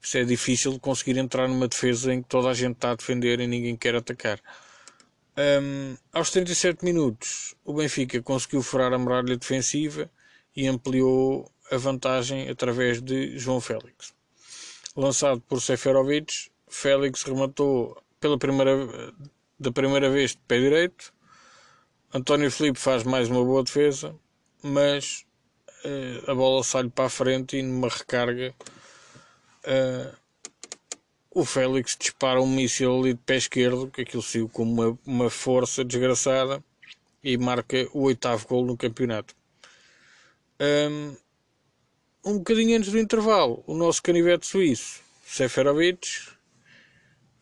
[0.02, 3.42] Isso é difícil conseguir entrar numa defesa em que toda a gente está a defender
[3.42, 4.40] e ninguém quer atacar.
[5.38, 10.10] Um, aos 37 minutos, o Benfica conseguiu furar a muralha defensiva
[10.56, 14.14] e ampliou a vantagem através de João Félix.
[14.96, 19.14] Lançado por Seferovic, Félix rematou pela primeira,
[19.60, 21.14] da primeira vez de pé direito.
[22.14, 24.16] António Felipe faz mais uma boa defesa,
[24.62, 25.26] mas
[25.86, 28.54] uh, a bola sai para a frente e numa recarga
[29.66, 30.18] uh,
[31.38, 35.30] o Félix dispara um míssil ali de pé esquerdo, que aquilo saiu com uma, uma
[35.30, 36.64] força desgraçada
[37.24, 39.36] e marca o oitavo gol no campeonato.
[40.60, 41.16] Um,
[42.26, 46.37] um bocadinho antes do intervalo, o nosso canivete suíço, Seferovic,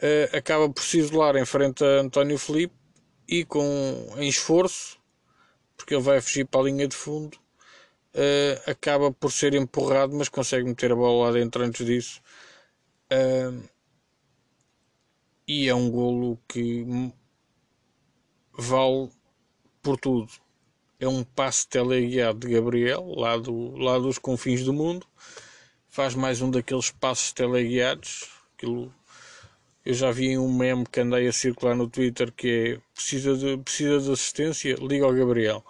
[0.06, 2.76] uh, acaba por se isolar em frente a António Felipe
[3.28, 5.00] e com em esforço,
[5.76, 7.36] porque ele vai fugir para a linha de fundo,
[8.14, 12.22] uh, acaba por ser empurrado, mas consegue meter a bola lá dentro antes disso.
[13.12, 13.64] Uh,
[15.48, 16.84] e é um golo que
[18.52, 19.10] vale
[19.82, 20.32] por tudo.
[21.00, 25.06] É um passe teleguiado de Gabriel, lá, do, lá dos confins do mundo.
[25.88, 28.30] Faz mais um daqueles passos teleguiados.
[28.56, 28.92] Aquilo
[29.86, 33.58] eu já vi um meme que andei a circular no Twitter que é precisa de,
[33.58, 35.64] precisa de assistência, liga ao Gabriel.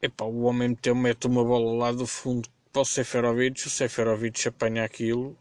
[0.00, 4.84] Epá, o homem mete uma bola lá do fundo para o Seferovic, o Seferovic apanha
[4.84, 5.36] aquilo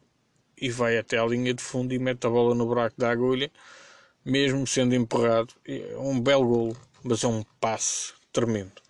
[0.58, 3.50] e vai até à linha de fundo e mete a bola no buraco da agulha,
[4.26, 5.54] mesmo sendo empurrado.
[5.66, 8.82] É um belo golo, mas é um passe tremendo.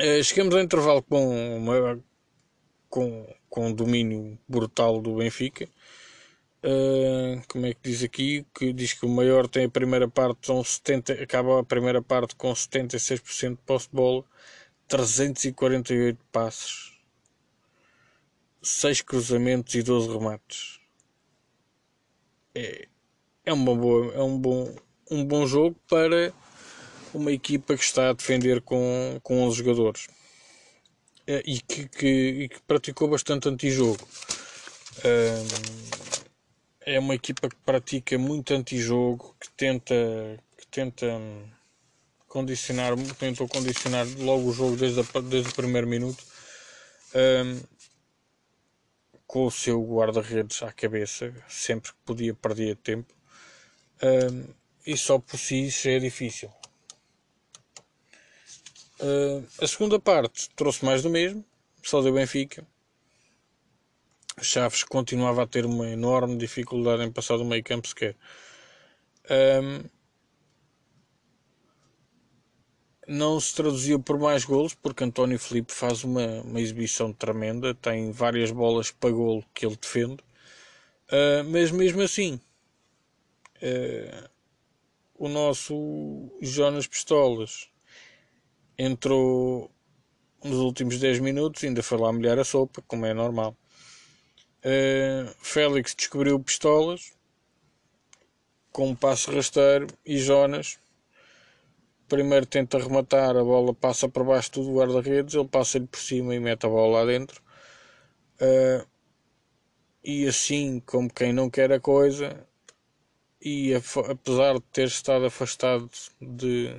[0.00, 2.02] Uh, chegamos ao intervalo com, uma,
[2.88, 5.68] com, com um domínio brutal do Benfica.
[6.64, 8.46] Uh, como é que diz aqui?
[8.54, 12.34] Que diz que o maior tem a primeira parte, são 70, acaba a primeira parte
[12.36, 14.24] com 76% de posse de bola,
[14.88, 16.98] 348 passos,
[18.62, 20.80] 6 cruzamentos e 12 remates.
[22.54, 22.88] É,
[23.44, 24.74] é, uma boa, é um, bom,
[25.10, 26.32] um bom jogo para
[27.12, 30.06] uma equipa que está a defender com, com 11 jogadores
[31.26, 34.02] é, e, que, que, e que praticou bastante antijogo.
[35.00, 36.13] Uh,
[36.86, 39.94] é uma equipa que pratica muito antijogo, que tenta,
[40.56, 41.48] que tenta hum,
[42.28, 46.22] condicionar, tentou condicionar logo o jogo desde, a, desde o primeiro minuto,
[47.14, 47.60] um,
[49.26, 53.14] com o seu guarda-redes à cabeça, sempre que podia perder tempo,
[54.02, 54.44] um,
[54.86, 56.52] e só por si isso é difícil.
[59.00, 61.44] Uh, a segunda parte trouxe mais do mesmo,
[61.82, 62.66] só deu Benfica,
[64.40, 68.16] Chaves continuava a ter uma enorme dificuldade em passar do meio campo sequer.
[69.30, 69.88] Um,
[73.06, 78.10] não se traduziu por mais golos, porque António Felipe faz uma, uma exibição tremenda, tem
[78.10, 80.22] várias bolas para golo que ele defende,
[81.10, 82.40] uh, mas mesmo assim,
[83.62, 84.28] uh,
[85.16, 87.68] o nosso Jonas Pistolas
[88.76, 89.70] entrou
[90.42, 93.56] nos últimos 10 minutos, ainda foi lá molhar a sopa, como é normal.
[94.64, 97.12] Uh, Félix descobriu pistolas
[98.72, 100.78] com um passo rasteiro e Jonas
[102.08, 106.40] primeiro tenta rematar, a bola passa por baixo do guarda-redes, ele passa-lhe por cima e
[106.40, 107.42] mete a bola lá dentro.
[108.40, 108.86] Uh,
[110.02, 112.46] e assim, como quem não quer a coisa,
[113.40, 115.90] e apesar de ter estado afastado
[116.20, 116.74] de,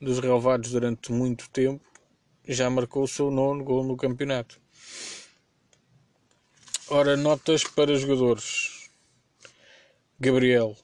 [0.00, 1.84] dos relevados durante muito tempo,
[2.46, 4.60] já marcou o seu nono gol no campeonato.
[6.92, 8.90] Ora, notas para jogadores.
[10.18, 10.76] Gabriel,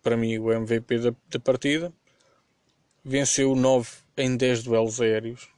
[0.00, 1.92] para mim, o MVP da, da partida.
[3.04, 5.48] Venceu 9 em 10 duelos aéreos.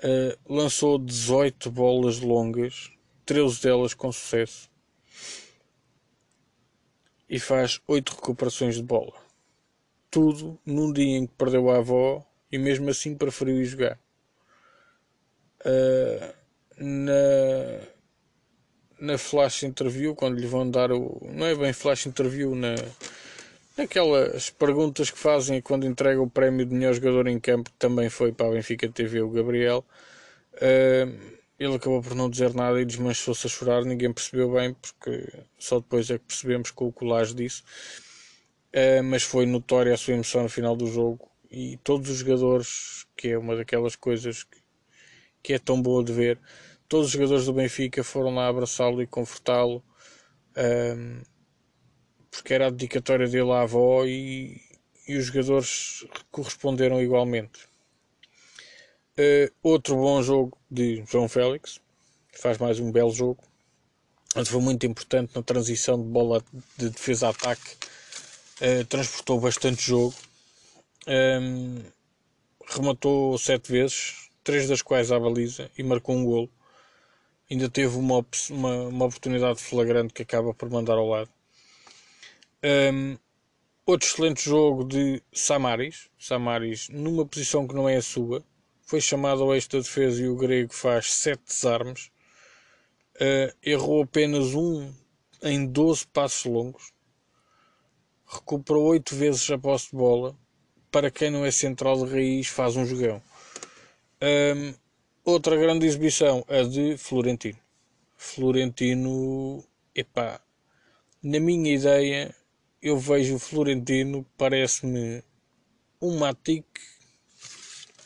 [0.00, 2.90] Uh, lançou 18 bolas longas,
[3.24, 4.70] 13 delas com sucesso,
[7.26, 9.14] e faz 8 recuperações de bola.
[10.10, 13.98] Tudo num dia em que perdeu a avó e mesmo assim preferiu ir jogar.
[15.60, 16.34] Uh,
[16.76, 17.93] na,
[19.04, 21.20] na flash interview, quando lhe vão dar o.
[21.32, 22.74] Não é bem flash interview, na,
[23.76, 28.08] naquelas perguntas que fazem quando entrega o prémio de melhor jogador em campo, que também
[28.08, 29.84] foi para a Benfica TV, o Gabriel.
[30.54, 33.84] Uh, ele acabou por não dizer nada e desmanchou-se a chorar.
[33.84, 37.62] Ninguém percebeu bem, porque só depois é que percebemos com o colagem disso.
[38.72, 43.06] Uh, mas foi notória a sua emoção no final do jogo e todos os jogadores,
[43.16, 44.58] que é uma daquelas coisas que,
[45.42, 46.40] que é tão boa de ver,
[46.88, 49.82] todos os jogadores do Benfica foram lá abraçá-lo e confortá-lo,
[50.56, 51.22] um,
[52.30, 54.60] porque era a dedicatória dele à avó e,
[55.06, 57.68] e os jogadores corresponderam igualmente.
[59.18, 61.80] Uh, outro bom jogo de João Félix,
[62.32, 63.42] faz mais um belo jogo.
[64.46, 66.44] Foi muito importante na transição de bola
[66.76, 67.76] de defesa-ataque,
[68.60, 70.14] uh, transportou bastante jogo
[71.06, 71.82] um,
[72.66, 76.50] rematou sete vezes, três das quais à baliza e marcou um golo.
[77.50, 81.30] Ainda teve uma, uma, uma oportunidade flagrante que acaba por mandar ao lado.
[82.62, 83.18] Um,
[83.84, 86.08] outro excelente jogo de Samaris.
[86.18, 88.42] Samaris, numa posição que não é a sua,
[88.82, 92.10] foi chamado ao esta defesa e o grego faz sete desarmes.
[93.16, 94.92] Uh, errou apenas um
[95.42, 96.92] em 12 passos longos.
[98.26, 100.36] Recuperou oito vezes a posse de bola
[100.94, 103.20] para quem não é central de raiz, faz um jogão.
[104.22, 104.72] Um,
[105.24, 107.58] outra grande exibição, a de Florentino.
[108.16, 109.64] Florentino,
[109.94, 110.40] epá,
[111.22, 112.34] na minha ideia,
[112.82, 115.22] eu vejo o Florentino, parece-me
[116.00, 116.66] um Matic,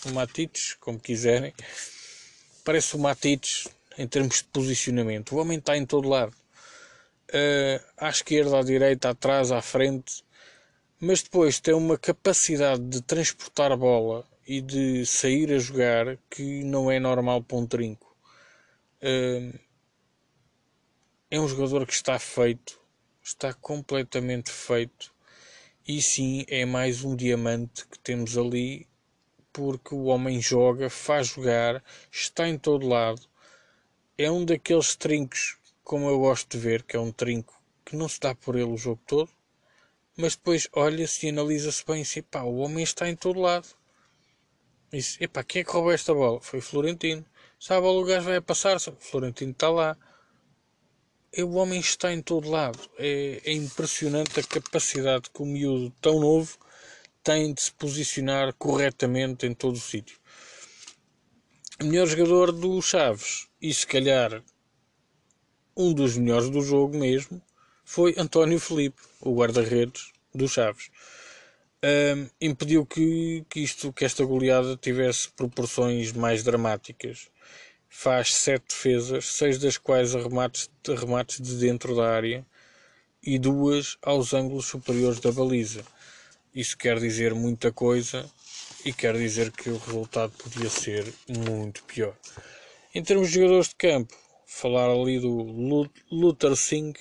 [0.07, 1.53] um Matites, como quiserem,
[2.64, 5.35] parece o Matites em termos de posicionamento.
[5.35, 6.35] O homem está em todo lado.
[7.31, 10.25] Uh, à esquerda, à direita, atrás, à frente
[11.01, 16.64] mas depois tem uma capacidade de transportar a bola e de sair a jogar que
[16.64, 18.16] não é normal para um trinco.
[19.03, 19.53] Hum,
[21.30, 22.80] é um jogador que está feito,
[23.22, 25.14] está completamente feito,
[25.86, 28.88] e sim é mais um diamante que temos ali,
[29.53, 33.22] porque o homem joga, faz jogar, está em todo lado.
[34.16, 38.09] É um daqueles trincos, como eu gosto de ver, que é um trinco que não
[38.09, 39.30] se dá por ele o jogo todo
[40.20, 43.78] mas depois olha-se e analisa-se bem assim, pá, o homem está em todo lado.
[44.93, 46.41] Disse, epá, quem é que roubou esta bola?
[46.41, 47.24] Foi Florentino.
[47.61, 49.97] Sabe, o gajo vai a passar, Florentino está lá.
[51.32, 52.78] E o homem está em todo lado.
[52.97, 56.57] É, é impressionante a capacidade que o miúdo tão novo
[57.22, 60.18] tem de se posicionar corretamente em todo o sítio.
[61.80, 64.43] O melhor jogador do Chaves, e se calhar
[65.76, 67.41] um dos melhores do jogo mesmo,
[67.84, 70.91] foi António Felipe, o guarda-redes do Chaves.
[71.85, 77.29] Um, impediu que, que, isto, que esta goleada tivesse proporções mais dramáticas.
[77.89, 82.45] Faz sete defesas, seis das quais arremates, arremates de dentro da área
[83.22, 85.85] e duas aos ângulos superiores da baliza.
[86.55, 88.29] Isso quer dizer muita coisa
[88.85, 92.14] e quer dizer que o resultado podia ser muito pior.
[92.95, 94.14] Em termos de jogadores de campo,
[94.47, 96.99] falar ali do Luther Singh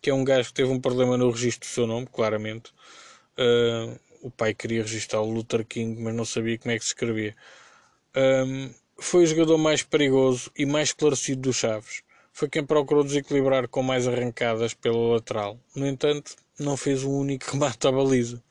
[0.00, 2.72] que é um gajo que teve um problema no registro do seu nome, claramente.
[3.40, 6.90] Uh, o pai queria registrar o Luther King, mas não sabia como é que se
[6.90, 7.34] escrevia.
[8.14, 12.02] Um, foi o jogador mais perigoso e mais esclarecido dos Chaves.
[12.32, 15.58] Foi quem procurou desequilibrar com mais arrancadas pela lateral.
[15.74, 18.42] No entanto, não fez um único remate à baliza.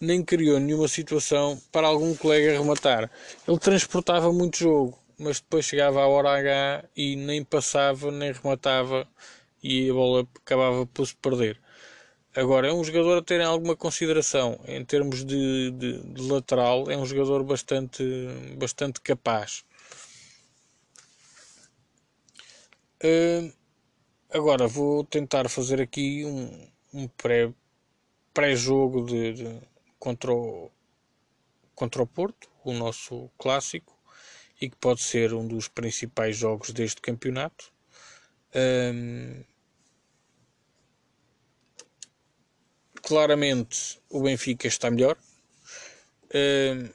[0.00, 3.10] Nem criou nenhuma situação para algum colega rematar.
[3.46, 9.08] Ele transportava muito jogo, mas depois chegava à hora H e nem passava nem rematava
[9.62, 11.58] e a bola acabava por se perder.
[12.36, 16.94] Agora, é um jogador a ter alguma consideração em termos de, de, de lateral, é
[16.94, 18.04] um jogador bastante,
[18.58, 19.64] bastante capaz.
[23.02, 23.50] Uh,
[24.30, 27.50] agora vou tentar fazer aqui um, um pré,
[28.34, 29.60] pré-jogo de, de,
[29.98, 30.70] contra, o,
[31.74, 33.96] contra o Porto, o nosso clássico,
[34.60, 37.72] e que pode ser um dos principais jogos deste campeonato.
[38.54, 39.42] Um,
[43.06, 45.16] claramente o Benfica está melhor.
[46.24, 46.92] Uh,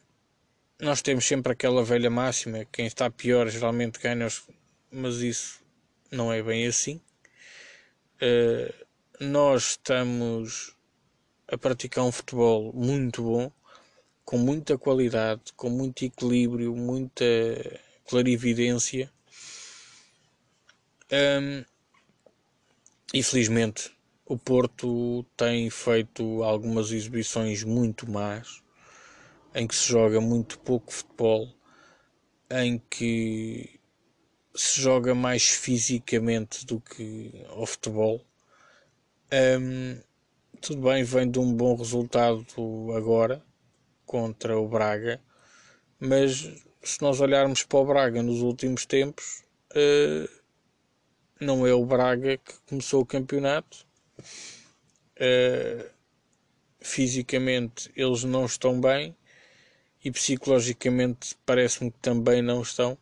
[0.78, 4.28] nós temos sempre aquela velha máxima: quem está pior geralmente ganha,
[4.92, 5.62] mas isso
[6.12, 7.00] não é bem assim.
[8.22, 8.86] Uh,
[9.22, 10.76] nós estamos
[11.48, 13.52] a praticar um futebol muito bom,
[14.26, 17.26] com muita qualidade, com muito equilíbrio, muita
[18.06, 19.10] clarividência.
[21.10, 21.64] Um,
[23.14, 23.92] infelizmente,
[24.32, 28.64] o Porto tem feito algumas exibições muito más,
[29.54, 31.54] em que se joga muito pouco futebol,
[32.50, 33.78] em que
[34.56, 38.26] se joga mais fisicamente do que ao futebol.
[39.34, 40.00] Um,
[40.62, 42.46] tudo bem, vem de um bom resultado
[42.96, 43.44] agora
[44.06, 45.20] contra o Braga,
[46.00, 49.44] mas se nós olharmos para o Braga nos últimos tempos,
[49.76, 50.30] uh,
[51.38, 53.91] não é o Braga que começou o campeonato.
[55.18, 55.90] Uh,
[56.80, 59.16] fisicamente eles não estão bem
[60.04, 62.98] e psicologicamente parece-me que também não estão.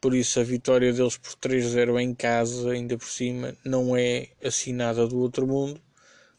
[0.00, 4.72] Por isso, a vitória deles por 3-0 em casa, ainda por cima, não é assim
[4.72, 5.80] nada do outro mundo.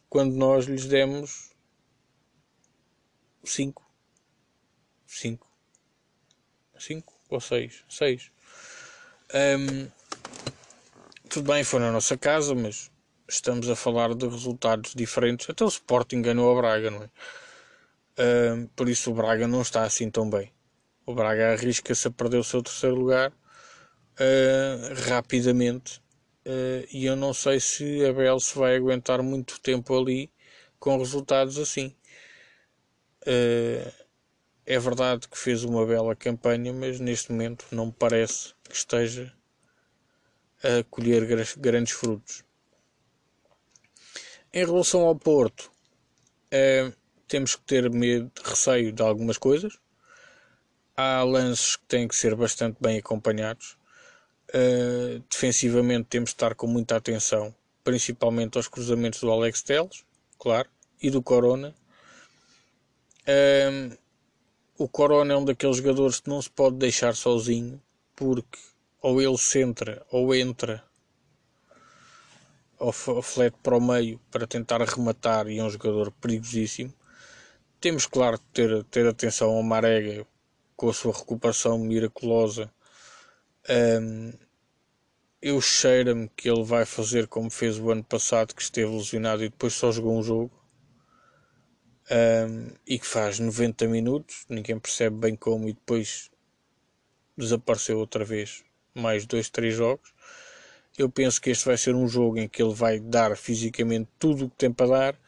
[0.09, 1.51] Quando nós lhes demos
[3.43, 3.83] 5.
[5.07, 5.47] 5.
[6.77, 7.83] 5 ou 6?
[7.89, 8.31] 6.
[9.33, 9.87] Um,
[11.29, 12.91] tudo bem, foi na nossa casa, mas
[13.27, 15.49] estamos a falar de resultados diferentes.
[15.49, 17.09] Até o Sporting ganhou a Braga, não é?
[18.17, 20.51] Um, por isso o Braga não está assim tão bem.
[21.05, 26.01] O Braga arrisca-se a perder o seu terceiro lugar uh, rapidamente.
[26.45, 30.31] Uh, e eu não sei se a Bel se vai aguentar muito tempo ali
[30.79, 31.95] com resultados assim.
[33.23, 33.91] Uh,
[34.65, 39.31] é verdade que fez uma bela campanha, mas neste momento não me parece que esteja
[40.63, 42.43] a colher grandes frutos.
[44.55, 45.69] Em relação ao Porto,
[47.27, 49.77] temos que ter medo, receio de algumas coisas.
[50.95, 53.77] Há lances que têm que ser bastante bem acompanhados.
[54.53, 57.53] Uh, defensivamente temos de estar com muita atenção,
[57.83, 60.05] principalmente aos cruzamentos do Alex Teles,
[60.39, 60.69] claro,
[61.01, 61.75] e do Corona.
[63.27, 63.97] Uh,
[64.77, 67.81] o Corona é um daqueles jogadores que não se pode deixar sozinho,
[68.15, 68.57] porque
[69.01, 70.81] ou ele centra ou entra
[72.79, 76.93] ao flete para o meio para tentar rematar e é um jogador perigosíssimo.
[77.79, 80.25] Temos, claro, de ter, ter atenção ao Marega
[80.75, 82.71] com a sua recuperação miraculosa
[83.67, 84.31] um,
[85.41, 89.49] eu cheiro-me que ele vai fazer como fez o ano passado, que esteve lesionado e
[89.49, 90.51] depois só jogou um jogo.
[92.11, 96.29] Um, e que faz 90 minutos, ninguém percebe bem como, e depois
[97.35, 98.63] desapareceu outra vez
[98.93, 100.13] mais dois, três jogos.
[100.97, 104.45] Eu penso que este vai ser um jogo em que ele vai dar fisicamente tudo
[104.45, 105.19] o que tem para dar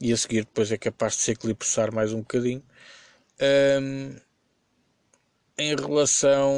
[0.00, 2.62] e a seguir depois é capaz de se eclipsar mais um bocadinho.
[3.40, 4.16] Um,
[5.56, 6.52] em relação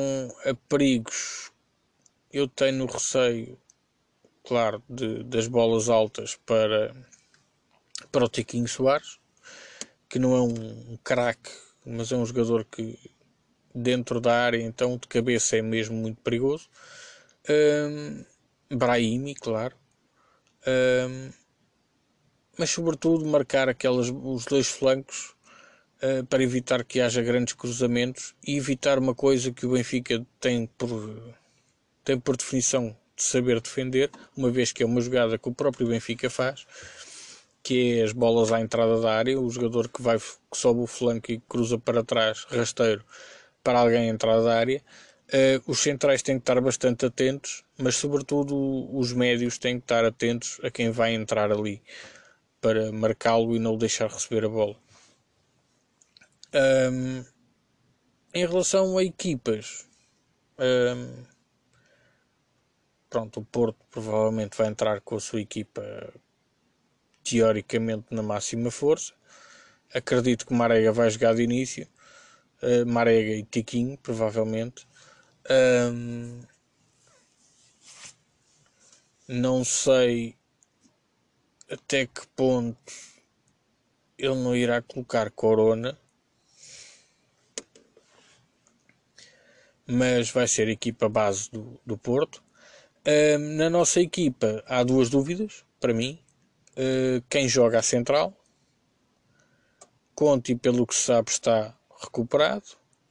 [0.45, 1.51] a perigos,
[2.32, 3.59] eu tenho receio,
[4.45, 6.95] claro, de, das bolas altas para,
[8.12, 9.18] para o Tiquinho Soares,
[10.09, 11.51] que não é um, craque,
[11.84, 12.99] mas é um jogador que
[13.74, 16.68] dentro da área, então de cabeça é mesmo muito perigoso.
[17.49, 18.24] Um,
[18.71, 19.77] Brahimi, claro.
[20.66, 21.31] Um,
[22.59, 25.35] mas sobretudo marcar aquelas, os dois flancos
[26.03, 30.66] uh, para evitar que haja grandes cruzamentos e evitar uma coisa que o Benfica tem
[30.66, 31.35] por,
[32.05, 35.89] tem por definição de saber defender, uma vez que é uma jogada que o próprio
[35.89, 36.66] Benfica faz,
[37.62, 40.87] que é as bolas à entrada da área, o jogador que vai que sobe o
[40.87, 43.05] flanco e cruza para trás, rasteiro,
[43.62, 44.83] para alguém entrar da área.
[45.29, 50.05] Uh, os centrais têm que estar bastante atentos, mas sobretudo os médios têm que estar
[50.05, 51.83] atentos a quem vai entrar ali
[52.61, 54.76] para marcá-lo e não o deixar receber a bola.
[56.55, 57.24] Um,
[58.35, 59.87] em relação a equipas,
[60.59, 61.24] um,
[63.09, 66.12] pronto, o Porto provavelmente vai entrar com a sua equipa
[67.24, 69.14] teoricamente na máxima força.
[69.93, 71.89] Acredito que Marega vai jogar de início.
[72.62, 74.87] Uh, Marega e Tiquinho, provavelmente.
[75.51, 76.43] Um,
[79.33, 80.37] não sei
[81.70, 82.93] até que ponto
[84.18, 85.97] ele não irá colocar Corona
[89.87, 92.43] mas vai ser a equipa base do, do Porto.
[93.57, 96.18] Na nossa equipa há duas dúvidas para mim.
[96.72, 98.37] Uh, quem joga a central?
[100.12, 102.64] Conte, pelo que se sabe, está recuperado.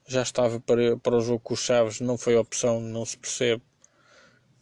[0.06, 3.62] Já estava para, para o jogo com os Chaves, não foi opção, não se percebe.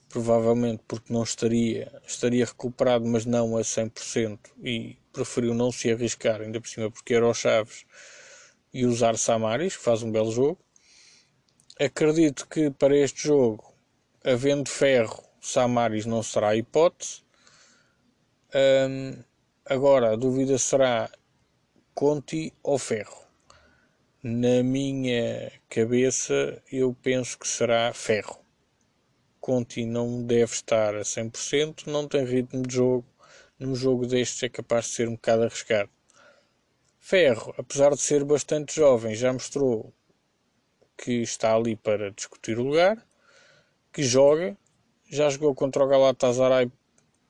[0.10, 6.42] Provavelmente porque não estaria, estaria recuperado, mas não a 100% e preferiu não se arriscar,
[6.42, 7.86] ainda por cima porque era o Chaves
[8.74, 10.60] e usar Samaris, que faz um belo jogo
[11.80, 13.64] acredito que para este jogo,
[14.24, 17.22] havendo ferro, Samaris não será hipótese.
[18.90, 19.24] Um,
[19.66, 21.10] agora, a dúvida será
[21.94, 23.28] Conti ou Ferro.
[24.24, 28.40] Na minha cabeça, eu penso que será Ferro.
[29.48, 33.06] Conti não deve estar a 100%, não tem ritmo de jogo.
[33.58, 35.90] Num jogo destes é capaz de ser um bocado arriscado.
[37.00, 39.94] Ferro, apesar de ser bastante jovem, já mostrou
[40.98, 43.02] que está ali para discutir o lugar,
[43.94, 44.58] que joga,
[45.10, 46.70] já jogou contra o Galatasaray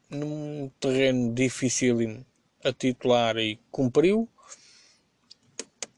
[0.10, 2.26] num terreno dificílimo
[2.64, 4.28] a titular e cumpriu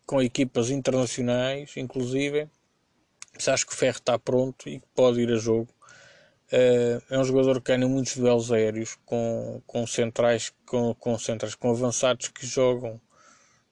[0.06, 2.50] com equipas internacionais, inclusive.
[3.34, 5.79] Mas acho que o Ferro está pronto e pode ir a jogo.
[6.52, 11.54] Uh, é um jogador que ganha muitos duelos aéreos com, com centrais, com, com centrais,
[11.54, 13.00] com avançados que jogam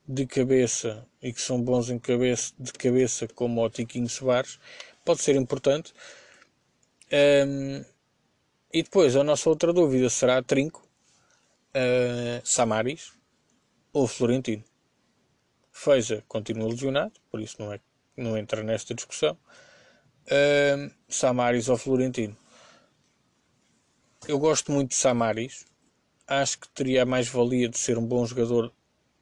[0.07, 4.59] de cabeça e que são bons em cabeça, de cabeça como o Tiquinho Soares,
[5.03, 5.93] pode ser importante.
[7.11, 7.84] Um,
[8.71, 10.88] e depois a nossa outra dúvida será Trinco,
[11.75, 13.11] uh, Samaris
[13.91, 14.63] ou Florentino.
[15.71, 17.80] Feiza continua lesionado, por isso não, é,
[18.15, 19.38] não entra nesta discussão.
[20.25, 22.38] Uh, Samaris ou Florentino.
[24.26, 25.65] Eu gosto muito de Samaris.
[26.28, 28.74] Acho que teria a mais-valia de ser um bom jogador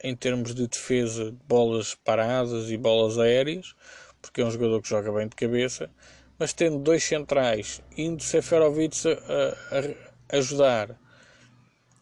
[0.02, 3.76] em termos de defesa de bolas paradas e bolas aéreas,
[4.20, 5.91] porque é um jogador que joga bem de cabeça,
[6.39, 9.78] mas tendo dois centrais, indo Seferovic a,
[10.32, 11.00] a, ajudar,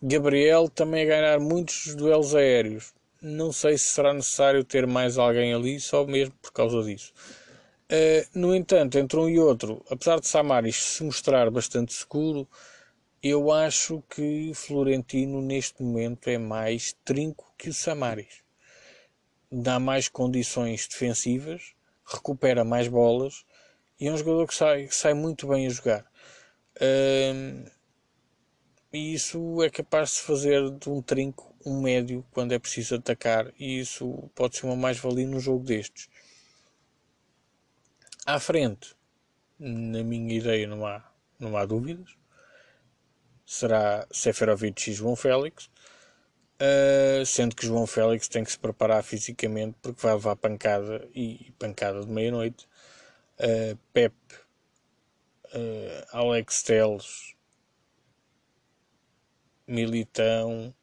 [0.01, 2.93] Gabriel também a ganhar muitos duelos aéreos.
[3.21, 7.11] Não sei se será necessário ter mais alguém ali, só mesmo por causa disso.
[7.91, 12.47] Uh, no entanto, entre um e outro, apesar de Samaris se mostrar bastante seguro,
[13.23, 18.43] eu acho que Florentino neste momento é mais trinco que o Samaris.
[19.49, 21.73] Dá mais condições defensivas,
[22.05, 23.45] recupera mais bolas
[23.97, 26.05] e é um jogador que sai, sai muito bem a jogar.
[26.81, 27.65] Um,
[28.91, 33.53] e isso é capaz de fazer de um trinco um médio quando é preciso atacar
[33.57, 36.09] e isso pode ser uma mais-valia num jogo destes.
[38.25, 38.93] À frente,
[39.57, 41.09] na minha ideia não há,
[41.39, 42.21] não há dúvidas
[43.53, 45.69] será Seferovic e João Félix,
[46.59, 51.53] uh, sendo que João Félix tem que se preparar fisicamente porque vai levar pancada e
[51.59, 52.67] pancada de meia-noite.
[53.39, 54.15] Uh, Pep,
[55.53, 57.35] uh, Alex Teles,
[59.67, 60.73] Militão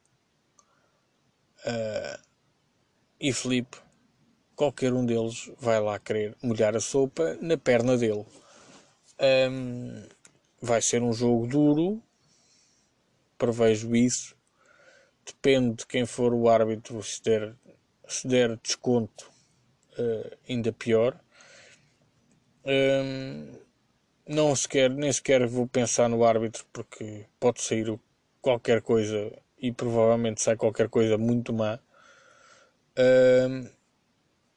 [3.19, 3.77] e Felipe,
[4.55, 8.25] qualquer um deles vai lá querer molhar a sopa na perna dele.
[9.19, 10.07] Um,
[10.59, 12.01] vai ser um jogo duro,
[13.41, 14.35] prevejo isso.
[15.25, 17.55] Depende de quem for o árbitro, se der,
[18.07, 19.31] se der desconto,
[19.97, 21.19] uh, ainda pior.
[22.63, 23.51] Um,
[24.27, 27.99] não sequer, nem sequer vou pensar no árbitro porque pode sair
[28.39, 31.79] qualquer coisa e provavelmente sai qualquer coisa muito má.
[32.95, 33.67] Um,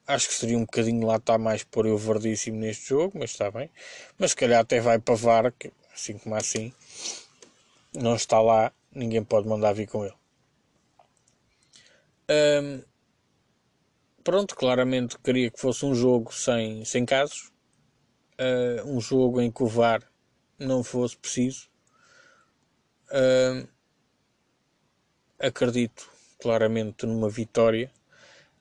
[0.07, 3.51] acho que seria um bocadinho lá está mais por eu verdíssimo neste jogo, mas está
[3.51, 3.71] bem.
[4.19, 5.55] Mas se calhar até vai para VAR,
[5.95, 6.75] assim como assim
[7.95, 10.15] não está lá, ninguém pode mandar vir com ele.
[12.31, 12.83] Um,
[14.23, 17.53] pronto, claramente queria que fosse um jogo sem, sem casos,
[18.41, 20.03] uh, um jogo em que o VAR
[20.59, 21.69] não fosse preciso.
[25.39, 27.91] Acredito claramente numa vitória.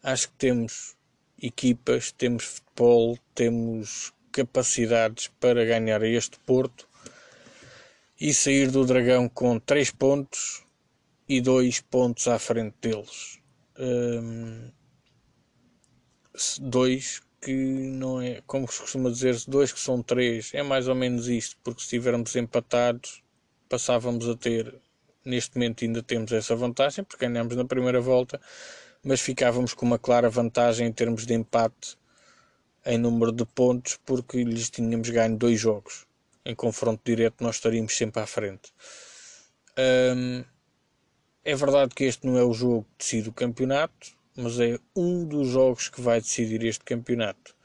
[0.01, 0.95] Acho que temos
[1.41, 6.87] equipas, temos futebol, temos capacidades para ganhar este Porto
[8.23, 10.63] e sair do Dragão com 3 pontos
[11.27, 13.41] e 2 pontos à frente deles.
[13.77, 14.71] Um,
[16.61, 20.95] dois que não é, como se costuma dizer, dois que são três, é mais ou
[20.95, 23.21] menos isto, porque se estivermos empatados,
[23.67, 24.73] passávamos a ter,
[25.25, 28.39] neste momento ainda temos essa vantagem, porque ganhamos na primeira volta,
[29.03, 31.97] mas ficávamos com uma clara vantagem em termos de empate
[32.85, 36.05] em número de pontos, porque lhes tínhamos ganho dois jogos
[36.45, 38.73] em confronto direto nós estaríamos sempre à frente.
[41.45, 45.25] É verdade que este não é o jogo que decide o campeonato, mas é um
[45.25, 47.55] dos jogos que vai decidir este campeonato.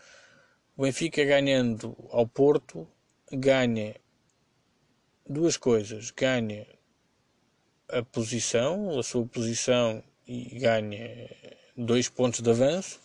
[0.76, 2.88] O Benfica ganhando ao Porto
[3.32, 3.94] ganha
[5.28, 6.66] duas coisas: ganha
[7.88, 11.30] a posição, a sua posição e ganha
[11.76, 13.00] dois pontos de avanço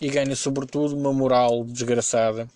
[0.00, 2.48] e ganha sobretudo uma moral desgraçada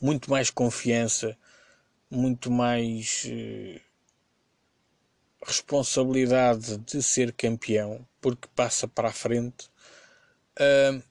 [0.00, 1.36] muito mais confiança,
[2.10, 3.80] muito mais eh,
[5.44, 9.68] responsabilidade de ser campeão, porque passa para a frente.
[10.58, 11.02] Uh,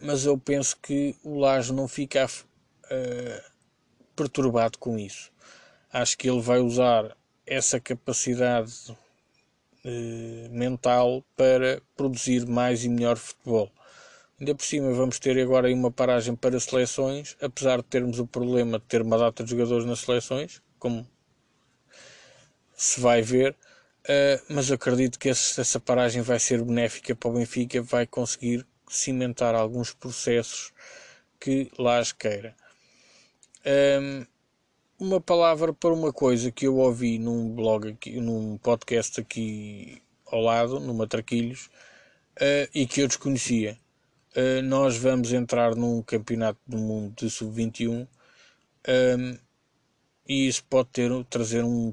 [0.00, 3.50] mas eu penso que o Lage não fica uh,
[4.14, 5.30] perturbado com isso.
[5.92, 7.16] Acho que ele vai usar
[7.46, 13.72] essa capacidade uh, mental para produzir mais e melhor futebol.
[14.40, 18.78] Ainda por cima vamos ter agora uma paragem para seleções, apesar de termos o problema
[18.78, 21.04] de ter uma data de jogadores nas seleções, como
[22.76, 23.56] se vai ver,
[24.04, 28.64] uh, mas acredito que esse, essa paragem vai ser benéfica para o Benfica, vai conseguir
[28.88, 30.72] cimentar alguns processos
[31.40, 32.54] que lá as queira.
[34.00, 34.24] Um,
[35.00, 40.40] uma palavra para uma coisa que eu ouvi num blog aqui, num podcast aqui ao
[40.40, 41.66] lado, no Matraquilhos,
[42.36, 43.76] uh, e que eu desconhecia.
[44.38, 48.06] Uh, nós vamos entrar num campeonato do mundo de sub-21
[48.86, 49.38] um,
[50.28, 51.92] e isso pode ter, trazer um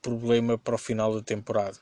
[0.00, 1.76] problema para o final da temporada.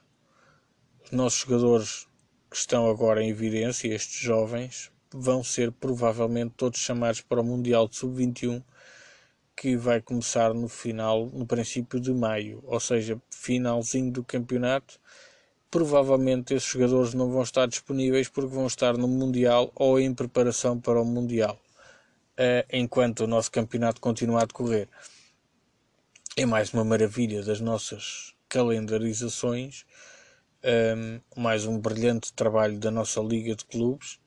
[1.04, 2.08] Os nossos jogadores
[2.48, 7.86] que estão agora em evidência, estes jovens, vão ser provavelmente todos chamados para o Mundial
[7.86, 8.64] de Sub-21
[9.54, 14.98] que vai começar no final, no princípio de maio, ou seja, finalzinho do campeonato.
[15.72, 20.78] Provavelmente esses jogadores não vão estar disponíveis porque vão estar no Mundial ou em preparação
[20.78, 21.58] para o Mundial,
[22.36, 24.86] eh, enquanto o nosso campeonato continua a decorrer.
[26.36, 29.86] É mais uma maravilha das nossas calendarizações,
[30.62, 34.20] um, mais um brilhante trabalho da nossa Liga de Clubes,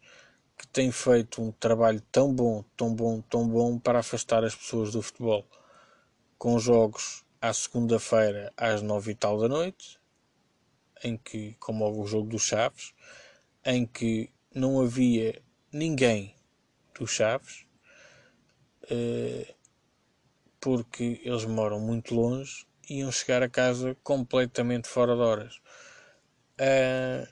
[0.58, 4.94] que tem feito um trabalho tão bom, tão bom, tão bom para afastar as pessoas
[4.94, 5.46] do futebol,
[6.40, 10.00] com jogos à segunda-feira às nove e tal da noite,
[11.04, 12.94] em que, como o jogo dos Chaves,
[13.64, 15.42] em que não havia
[15.72, 16.36] ninguém
[16.98, 17.66] dos Chaves,
[18.84, 19.56] uh,
[20.60, 25.62] porque eles moram muito longe e iam chegar a casa completamente fora de horas.
[26.58, 27.28] A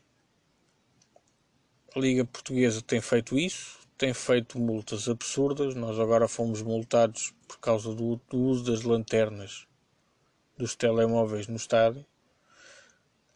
[1.99, 5.75] Liga Portuguesa tem feito isso, tem feito multas absurdas.
[5.75, 9.67] Nós agora fomos multados por causa do, do uso das lanternas
[10.57, 12.05] dos telemóveis no estádio.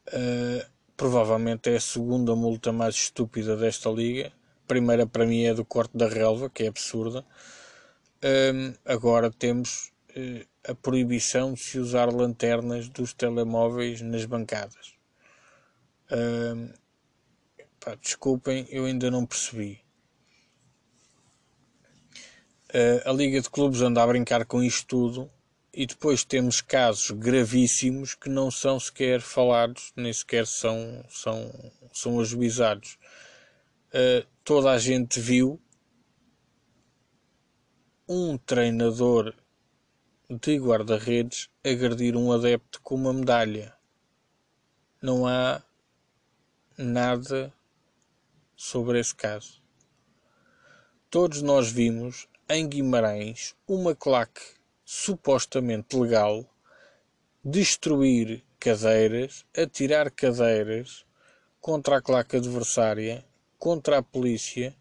[0.08, 4.32] Uh, provavelmente é a segunda multa mais estúpida desta liga.
[4.64, 7.26] A primeira para mim é do corte da relva, que é absurda.
[8.24, 14.96] Um, agora temos uh, a proibição de se usar lanternas dos telemóveis nas bancadas.
[16.12, 16.74] Um,
[17.80, 19.82] pá, desculpem, eu ainda não percebi.
[22.70, 25.32] Uh, a Liga de Clubes anda a brincar com isto tudo
[25.78, 32.20] e depois temos casos gravíssimos que não são sequer falados, nem sequer são, são, são
[32.20, 32.98] ajuizados.
[33.90, 35.62] Uh, toda a gente viu
[38.10, 39.36] um treinador
[40.28, 43.72] de guarda-redes agredir um adepto com uma medalha.
[45.00, 45.62] Não há
[46.76, 47.54] nada
[48.56, 49.62] sobre esse caso.
[51.08, 54.57] Todos nós vimos em Guimarães uma claque
[54.90, 56.50] supostamente legal
[57.44, 61.06] destruir cadeiras, atirar cadeiras
[61.60, 63.26] contra a claque adversária,
[63.60, 64.74] contra a polícia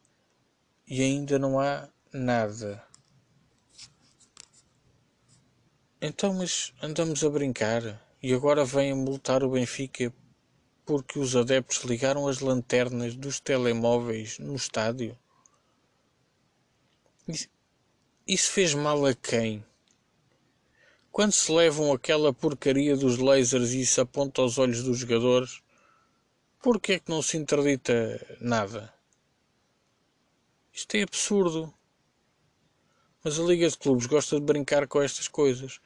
[0.87, 2.81] e ainda não há nada.
[6.01, 10.15] Então, mas andamos a brincar e agora vêm multar o Benfica
[10.85, 15.19] porque os adeptos ligaram as lanternas dos telemóveis no estádio?
[18.25, 19.65] Isso fez mal a quem?
[21.17, 25.63] Quando se levam aquela porcaria dos lasers e isso aponta aos olhos dos jogadores,
[26.63, 28.93] por que é que não se interdita nada?
[30.71, 31.73] Isto é absurdo.
[33.25, 35.81] Mas a Liga de Clubes gosta de brincar com estas coisas.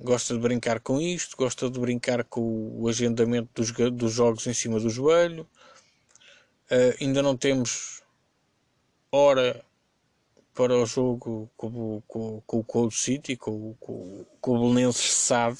[0.00, 4.52] Gosta de brincar com isto, gosta de brincar com o agendamento dos, dos jogos em
[4.52, 5.48] cima do joelho.
[6.68, 8.02] Uh, ainda não temos
[9.12, 9.64] hora
[10.54, 15.58] para o jogo com, com, com o Cold City, com, com, com o Belenenses SAD.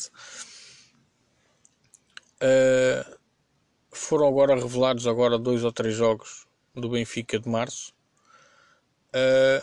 [2.43, 3.19] Uh,
[3.91, 7.93] foram agora revelados agora dois ou três jogos do Benfica de março.
[9.09, 9.63] Uh,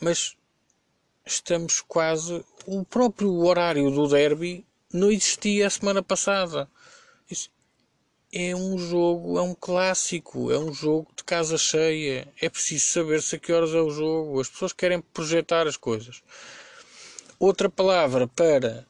[0.00, 0.36] mas
[1.24, 2.44] estamos quase.
[2.66, 6.68] O próprio horário do derby não existia a semana passada.
[8.38, 12.30] É um jogo, é um clássico, é um jogo de casa cheia.
[12.38, 14.38] É preciso saber-se a que horas é o jogo.
[14.38, 16.22] As pessoas querem projetar as coisas.
[17.38, 18.86] Outra palavra para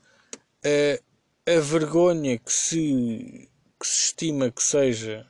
[0.65, 5.25] a, a vergonha que se, que se estima que seja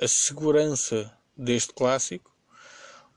[0.00, 2.34] a segurança deste clássico,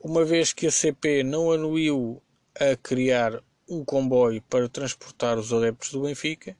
[0.02, 2.22] uma vez que a CP não anuiu
[2.60, 6.58] a criar um comboio para transportar os adeptos do Benfica,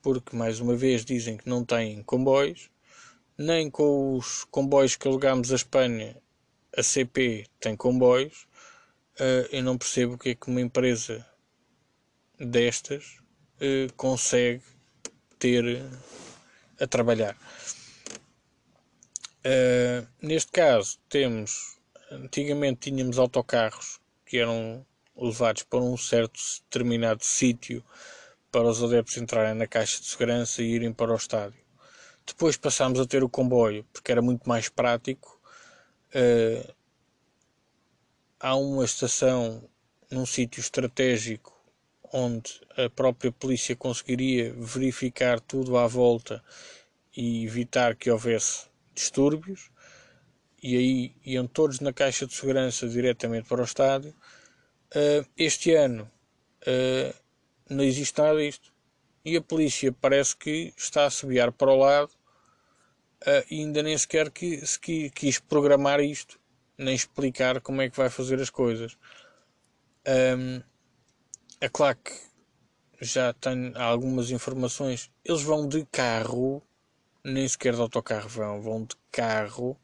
[0.00, 2.70] porque mais uma vez dizem que não têm comboios,
[3.38, 6.16] nem com os comboios que alugámos a Espanha,
[6.76, 8.46] a CP tem comboios.
[9.18, 11.26] Uh, eu não percebo o que é que uma empresa
[12.38, 13.18] destas
[13.60, 14.62] uh, consegue
[15.38, 15.98] ter uh,
[16.80, 17.36] a trabalhar.
[20.20, 21.78] neste caso, temos
[22.10, 24.84] antigamente tínhamos autocarros que eram
[25.16, 27.82] levados para um certo determinado sítio
[28.50, 31.65] para os adeptos entrarem na caixa de segurança e irem para o estádio.
[32.26, 35.40] Depois passámos a ter o comboio, porque era muito mais prático.
[36.08, 36.74] Uh,
[38.40, 39.62] há uma estação
[40.10, 41.56] num sítio estratégico
[42.12, 46.42] onde a própria polícia conseguiria verificar tudo à volta
[47.16, 49.70] e evitar que houvesse distúrbios,
[50.62, 54.14] e aí iam todos na caixa de segurança diretamente para o estádio.
[54.94, 56.10] Uh, este ano
[56.62, 57.14] uh,
[57.68, 58.72] não existe nada disto.
[59.24, 62.15] E a polícia parece que está a subiar para o lado
[63.50, 64.78] e ainda nem sequer que, se
[65.10, 66.38] quis programar isto,
[66.78, 68.96] nem explicar como é que vai fazer as coisas.
[70.06, 70.62] Um,
[71.60, 72.12] é claro que
[73.00, 75.10] já tenho algumas informações.
[75.24, 76.62] Eles vão de carro,
[77.24, 79.76] nem sequer de autocarro vão, vão de carro.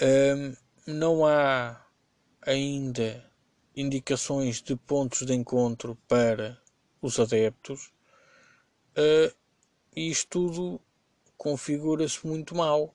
[0.00, 1.80] Um, não há
[2.40, 3.24] ainda
[3.76, 6.60] indicações de pontos de encontro para
[7.00, 7.92] os adeptos.
[8.96, 9.32] Uh,
[9.94, 10.80] isto tudo
[11.36, 12.94] configura-se muito mal.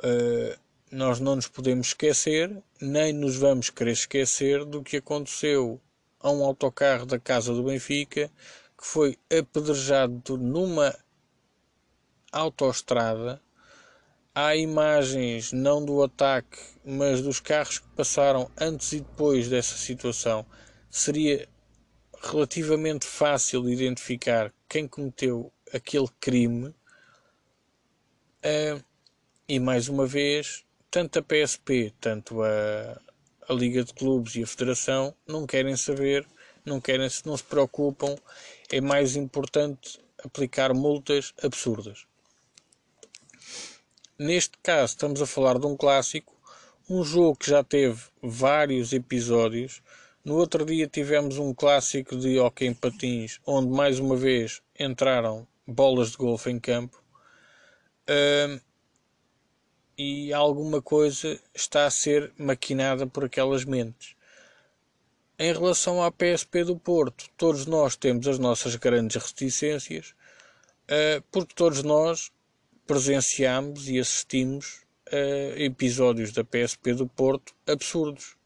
[0.00, 0.58] Uh,
[0.90, 5.80] nós não nos podemos esquecer, nem nos vamos querer esquecer do que aconteceu
[6.20, 8.30] a um autocarro da Casa do Benfica
[8.78, 10.94] que foi apedrejado numa
[12.30, 13.42] autoestrada.
[14.32, 20.46] Há imagens não do ataque, mas dos carros que passaram antes e depois dessa situação.
[20.88, 21.48] Seria
[22.22, 26.72] relativamente fácil identificar quem cometeu aquele crime.
[28.44, 28.82] Uh,
[29.48, 33.00] e mais uma vez, tanto a PSP, tanto a,
[33.48, 36.26] a Liga de Clubes e a Federação não querem saber,
[36.64, 38.14] não querem, não se preocupam.
[38.70, 42.06] É mais importante aplicar multas absurdas.
[44.18, 46.36] Neste caso, estamos a falar de um clássico,
[46.90, 49.82] um jogo que já teve vários episódios.
[50.24, 55.46] No outro dia tivemos um clássico de hockey em patins, onde mais uma vez entraram
[55.66, 57.02] bolas de golfe em campo.
[59.96, 64.16] E alguma coisa está a ser maquinada por aquelas mentes.
[65.40, 70.14] Em relação à PSP do Porto, todos nós temos as nossas grandes reticências,
[70.90, 72.32] uh, porque todos nós
[72.86, 78.36] presenciamos e assistimos a episódios da PSP do Porto absurdos.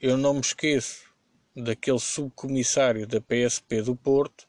[0.00, 1.04] Eu não me esqueço
[1.56, 4.46] daquele subcomissário da PSP do Porto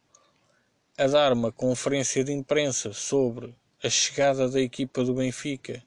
[0.98, 5.84] a dar uma conferência de imprensa sobre a chegada da equipa do Benfica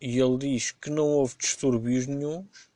[0.00, 2.70] e ele diz que não houve distúrbios nenhums,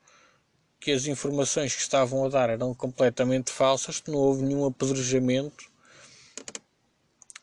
[0.78, 5.70] que as informações que estavam a dar eram completamente falsas, que não houve nenhum apedrejamento,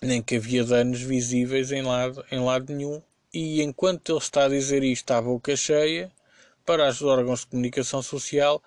[0.02, 3.02] nem que havia danos visíveis em lado, em lado nenhum.
[3.34, 6.12] E enquanto ele está a dizer isto à boca cheia,
[6.66, 8.62] para os órgãos de comunicação social,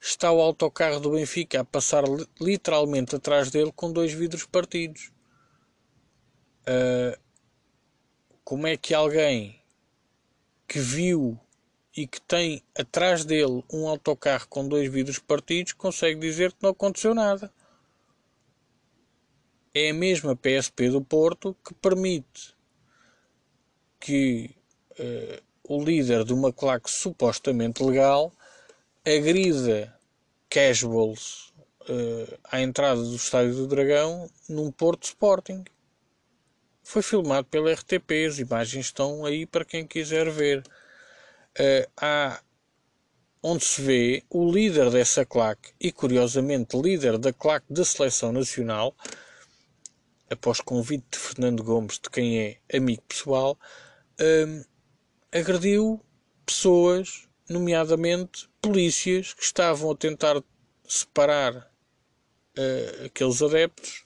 [0.00, 2.04] está o autocarro do Benfica a passar
[2.40, 5.10] literalmente atrás dele com dois vidros partidos.
[6.68, 7.18] Uh,
[8.44, 9.60] como é que alguém
[10.66, 11.38] que viu
[11.96, 16.70] e que tem atrás dele um autocarro com dois vidros partidos consegue dizer que não
[16.70, 17.50] aconteceu nada.
[19.74, 22.54] É a mesma PSP do Porto que permite
[23.98, 24.50] que
[24.98, 28.32] uh, o líder de uma claque supostamente legal
[29.04, 29.94] agrida
[30.50, 31.52] casuals
[31.88, 35.64] uh, à entrada do Estádio do Dragão num Porto Sporting.
[36.88, 40.60] Foi filmado pela RTP, as imagens estão aí para quem quiser ver.
[41.58, 42.40] Uh, há
[43.42, 48.94] onde se vê o líder dessa claque e curiosamente líder da claque da seleção nacional,
[50.30, 53.58] após convite de Fernando Gomes, de quem é amigo pessoal,
[54.20, 54.64] uh,
[55.32, 56.00] agrediu
[56.46, 60.40] pessoas, nomeadamente polícias, que estavam a tentar
[60.86, 61.68] separar
[62.56, 64.05] uh, aqueles adeptos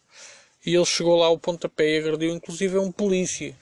[0.64, 3.56] e ele chegou lá ao pontapé e agrediu inclusive um polícia.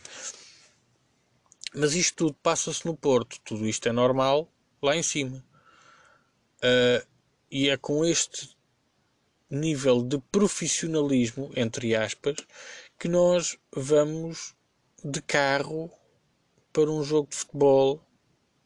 [1.74, 4.48] Mas isto tudo passa-se no Porto, tudo isto é normal
[4.82, 5.44] lá em cima.
[6.58, 7.06] Uh,
[7.50, 8.56] e é com este
[9.50, 12.36] nível de profissionalismo, entre aspas,
[12.98, 14.54] que nós vamos
[15.04, 15.90] de carro
[16.72, 18.00] para um jogo de futebol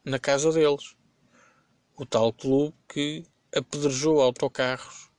[0.04, 0.96] na casa deles.
[1.96, 3.24] O tal clube que
[3.54, 5.10] apedrejou autocarros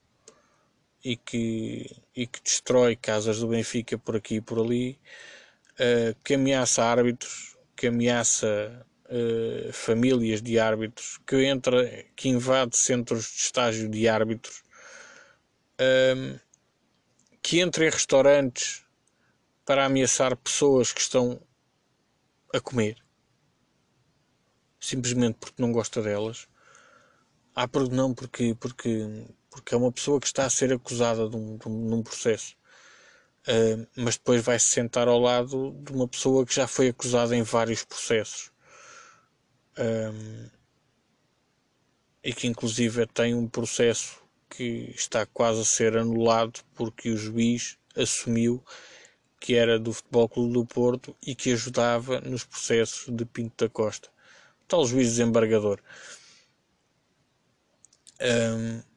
[1.02, 4.98] e que, e que destrói casas do Benfica por aqui e por ali,
[5.74, 13.24] uh, que ameaça árbitros, que ameaça uh, famílias de árbitros, que entra, que invade centros
[13.24, 14.62] de estágio de árbitros,
[15.80, 16.40] uh,
[17.42, 18.84] que entra em restaurantes
[19.64, 21.40] para ameaçar pessoas que estão
[22.52, 22.96] a comer.
[24.78, 26.46] simplesmente porque não gosta delas.
[27.54, 31.56] Ah, não, porque, porque, porque é uma pessoa que está a ser acusada de um,
[31.56, 32.56] de um, de um processo.
[33.46, 37.36] Uh, mas depois vai se sentar ao lado de uma pessoa que já foi acusada
[37.36, 38.50] em vários processos
[39.78, 40.48] um,
[42.22, 44.16] e que inclusive tem um processo
[44.48, 48.64] que está quase a ser anulado porque o juiz assumiu
[49.38, 53.68] que era do Futebol Clube do Porto e que ajudava nos processos de Pinto da
[53.68, 54.08] Costa.
[54.62, 55.80] O tal juiz desembargador.
[58.22, 58.93] Um,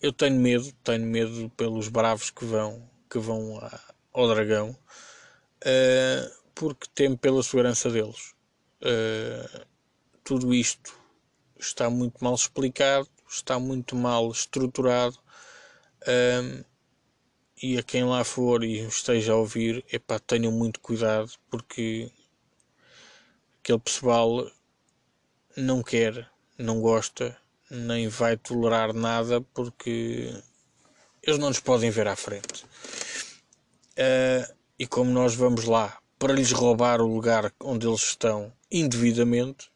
[0.00, 3.60] eu tenho medo, tenho medo pelos bravos que vão, que vão
[4.12, 8.34] ao Dragão, uh, porque temo pela segurança deles.
[8.82, 9.66] Uh,
[10.24, 10.98] tudo isto
[11.58, 15.18] está muito mal explicado, está muito mal estruturado.
[16.02, 16.64] Uh,
[17.62, 22.10] e a quem lá for e esteja a ouvir, epá, tenham muito cuidado porque
[23.60, 24.50] aquele pessoal
[25.56, 27.36] não quer, não gosta,
[27.70, 30.32] nem vai tolerar nada porque
[31.22, 32.64] eles não nos podem ver à frente.
[33.98, 39.70] Uh, e como nós vamos lá para lhes roubar o lugar onde eles estão indevidamente,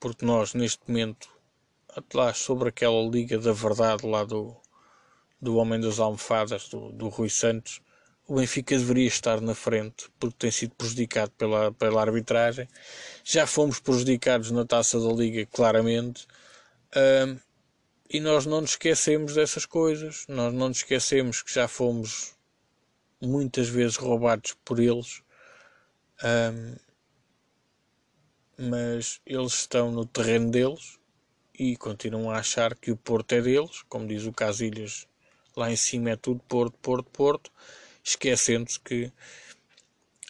[0.00, 1.28] porque nós neste momento,
[2.14, 4.56] lá sobre aquela Liga da Verdade lá do,
[5.40, 7.80] do Homem das Almofadas, do, do Rui Santos,
[8.26, 12.68] o Benfica deveria estar na frente porque tem sido prejudicado pela, pela arbitragem.
[13.24, 16.26] Já fomos prejudicados na taça da Liga, claramente.
[16.94, 17.40] Uh,
[18.10, 20.24] e nós não nos esquecemos dessas coisas.
[20.28, 22.34] Nós não nos esquecemos que já fomos
[23.20, 25.22] muitas vezes roubados por eles.
[26.24, 26.76] Um,
[28.58, 30.98] mas eles estão no terreno deles
[31.56, 35.06] e continuam a achar que o Porto é deles, como diz o Casilhas,
[35.56, 37.52] lá em cima é tudo Porto, Porto, Porto,
[38.02, 39.12] esquecendo-se que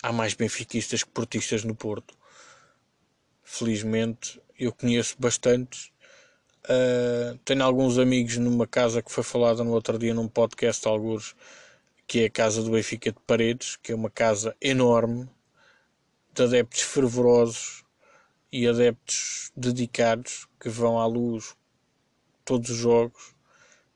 [0.02, 2.16] há mais benfiquistas que portistas no Porto.
[3.42, 5.90] Felizmente eu conheço bastantes.
[6.68, 11.34] Uh, tenho alguns amigos numa casa que foi falada no outro dia num podcast, alguns,
[12.06, 15.26] que é a casa do Benfica de Paredes, que é uma casa enorme,
[16.34, 17.84] de adeptos fervorosos
[18.52, 21.56] e adeptos dedicados que vão à luz
[22.44, 23.34] todos os jogos,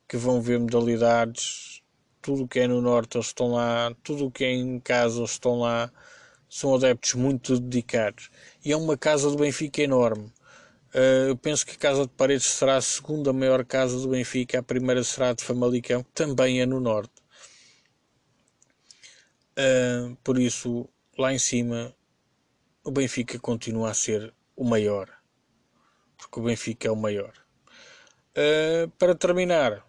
[0.08, 1.82] que vão ver modalidades,
[2.22, 5.18] tudo o que é no norte eles estão lá, tudo o que é em casa
[5.18, 5.92] eles estão lá,
[6.48, 8.30] são adeptos muito dedicados.
[8.64, 10.32] E é uma casa do Benfica enorme.
[10.95, 14.59] Uh, eu penso que a Casa de Paredes será a segunda maior casa do Benfica,
[14.59, 17.14] a primeira será a de Famalicão, também é no norte.
[19.53, 20.86] Uh, por isso,
[21.16, 21.97] lá em cima,
[22.84, 25.09] o Benfica continua a ser o maior.
[26.18, 27.32] Porque o Benfica é o maior.
[28.36, 29.86] Uh, para terminar,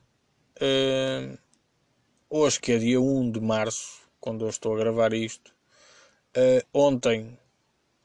[2.30, 5.54] hoje que é dia 1 de março, quando eu estou a gravar isto,
[6.74, 7.38] ontem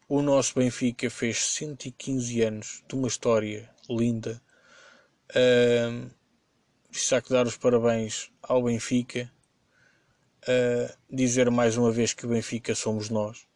[0.08, 4.40] o nosso Benfica fez 115 anos de uma história linda.
[5.30, 6.10] Uh,
[7.12, 9.30] há que dar os parabéns ao Benfica.
[10.44, 13.46] Uh, dizer mais uma vez que o Benfica somos nós.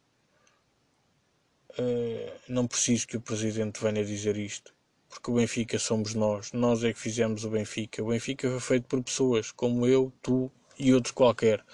[1.71, 4.75] Uh, não preciso que o Presidente venha dizer isto,
[5.09, 8.03] porque o Benfica somos nós, nós é que fizemos o Benfica.
[8.03, 11.65] O Benfica foi feito por pessoas como eu, tu e outros qualquer.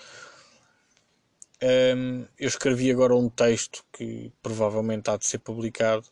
[1.61, 6.07] Um, eu escrevi agora um texto que provavelmente há de ser publicado,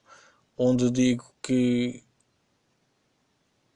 [0.57, 2.03] onde digo que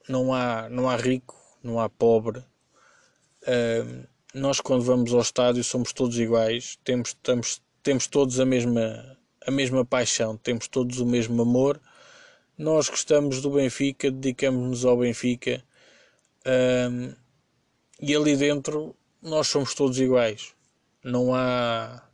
[0.07, 2.43] não há, não há rico, não há pobre.
[3.47, 4.03] Um,
[4.33, 9.51] nós, quando vamos ao estádio, somos todos iguais, temos, estamos, temos todos a mesma a
[9.51, 11.81] mesma paixão, temos todos o mesmo amor.
[12.57, 15.63] Nós gostamos do Benfica, dedicamos-nos ao Benfica
[16.45, 17.13] um,
[17.99, 20.53] e ali dentro nós somos todos iguais.
[21.03, 22.07] Não há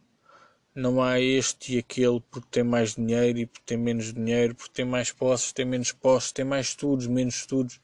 [0.77, 4.73] não há este e aquele porque tem mais dinheiro e porque tem menos dinheiro, porque
[4.73, 7.81] tem mais posses, tem menos posses, tem mais estudos, menos estudos.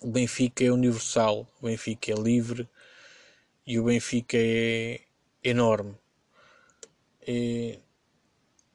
[0.00, 2.66] O Benfica é universal, o Benfica é livre
[3.66, 5.02] e o Benfica é
[5.44, 5.94] enorme.
[7.28, 7.80] E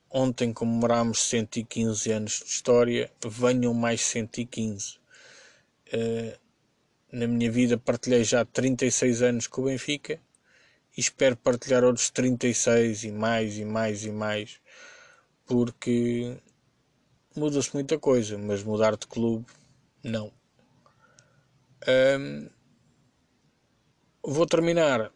[0.09, 4.97] ontem comemorámos 115 anos de história, venham mais 115.
[4.97, 4.99] Uh,
[5.93, 6.37] eh,
[7.11, 10.19] na minha vida partilhei já 36 anos com o Benfica
[10.97, 14.59] e espero partilhar outros 36 e mais e mais e mais,
[15.45, 16.37] porque
[17.35, 19.45] muda-se muita coisa, mas mudar de clube,
[20.03, 20.31] não.
[24.23, 25.11] Vou terminar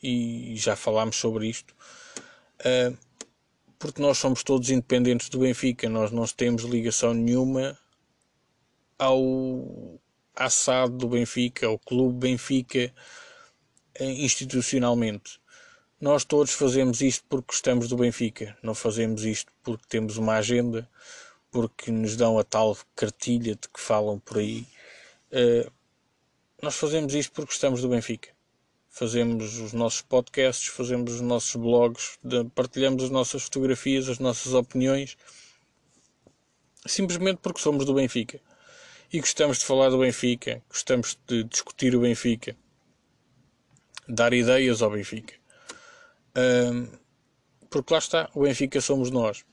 [0.02, 1.74] e já falámos sobre isto.
[3.78, 7.78] Porque nós somos todos independentes do Benfica, nós não temos ligação nenhuma
[8.98, 10.00] ao
[10.34, 12.92] assado do Benfica, ao clube Benfica
[14.00, 15.40] institucionalmente.
[16.00, 20.88] Nós todos fazemos isto porque gostamos do Benfica, não fazemos isto porque temos uma agenda,
[21.50, 24.66] porque nos dão a tal cartilha de que falam por aí.
[25.32, 25.70] Uh,
[26.62, 28.28] nós fazemos isto porque gostamos do Benfica.
[28.88, 32.18] Fazemos os nossos podcasts, fazemos os nossos blogs,
[32.54, 35.16] partilhamos as nossas fotografias, as nossas opiniões,
[36.86, 38.40] simplesmente porque somos do Benfica.
[39.10, 42.54] E gostamos de falar do Benfica, gostamos de discutir o Benfica,
[44.06, 45.32] dar ideias ao Benfica.
[46.36, 46.86] Um,
[47.70, 49.46] porque lá está, o Benfica somos nós.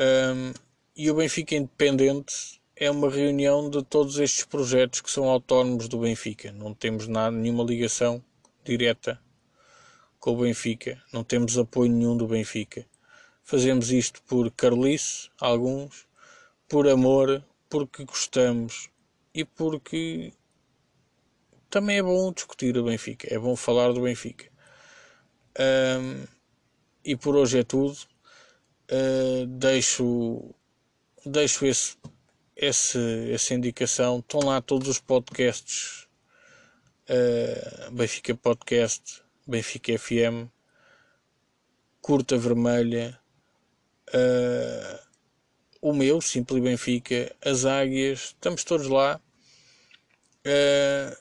[0.00, 0.52] Um,
[0.96, 6.00] e o Benfica Independente é uma reunião de todos estes projetos que são autónomos do
[6.00, 6.50] Benfica.
[6.50, 8.20] Não temos nada, nenhuma ligação
[8.64, 9.22] direta
[10.18, 11.00] com o Benfica.
[11.12, 12.84] Não temos apoio nenhum do Benfica.
[13.44, 16.04] Fazemos isto por carlice, alguns,
[16.68, 18.90] por amor, porque gostamos
[19.34, 20.32] e porque
[21.68, 23.32] também é bom discutir o Benfica.
[23.32, 24.50] É bom falar do Benfica.
[25.58, 26.24] Um,
[27.04, 27.96] e por hoje é tudo.
[28.90, 30.54] Uh, deixo
[31.24, 31.96] deixo esse,
[32.54, 34.20] esse, essa indicação.
[34.20, 36.06] Estão lá todos os podcasts.
[37.08, 40.50] Uh, Benfica Podcast, Benfica FM,
[42.00, 43.18] Curta Vermelha,
[44.08, 45.05] uh,
[45.80, 49.20] o meu, Simples Benfica, as Águias, estamos todos lá.
[50.46, 51.16] Uh,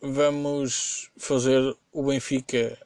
[0.00, 2.78] vamos fazer o Benfica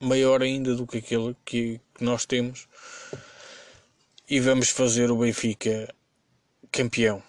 [0.00, 2.68] maior ainda do que aquele que, que nós temos
[4.30, 5.92] e vamos fazer o Benfica
[6.70, 7.22] campeão.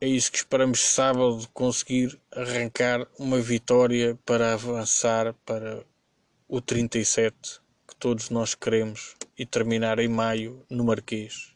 [0.00, 5.84] É isso que esperamos sábado conseguir arrancar uma vitória para avançar para
[6.48, 11.52] o 37 que todos nós queremos e terminar em maio no Marquês,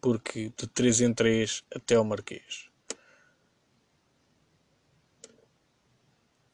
[0.00, 2.70] porque de 3 em 3 até o Marquês.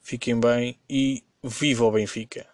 [0.00, 2.51] Fiquem bem e viva o Benfica!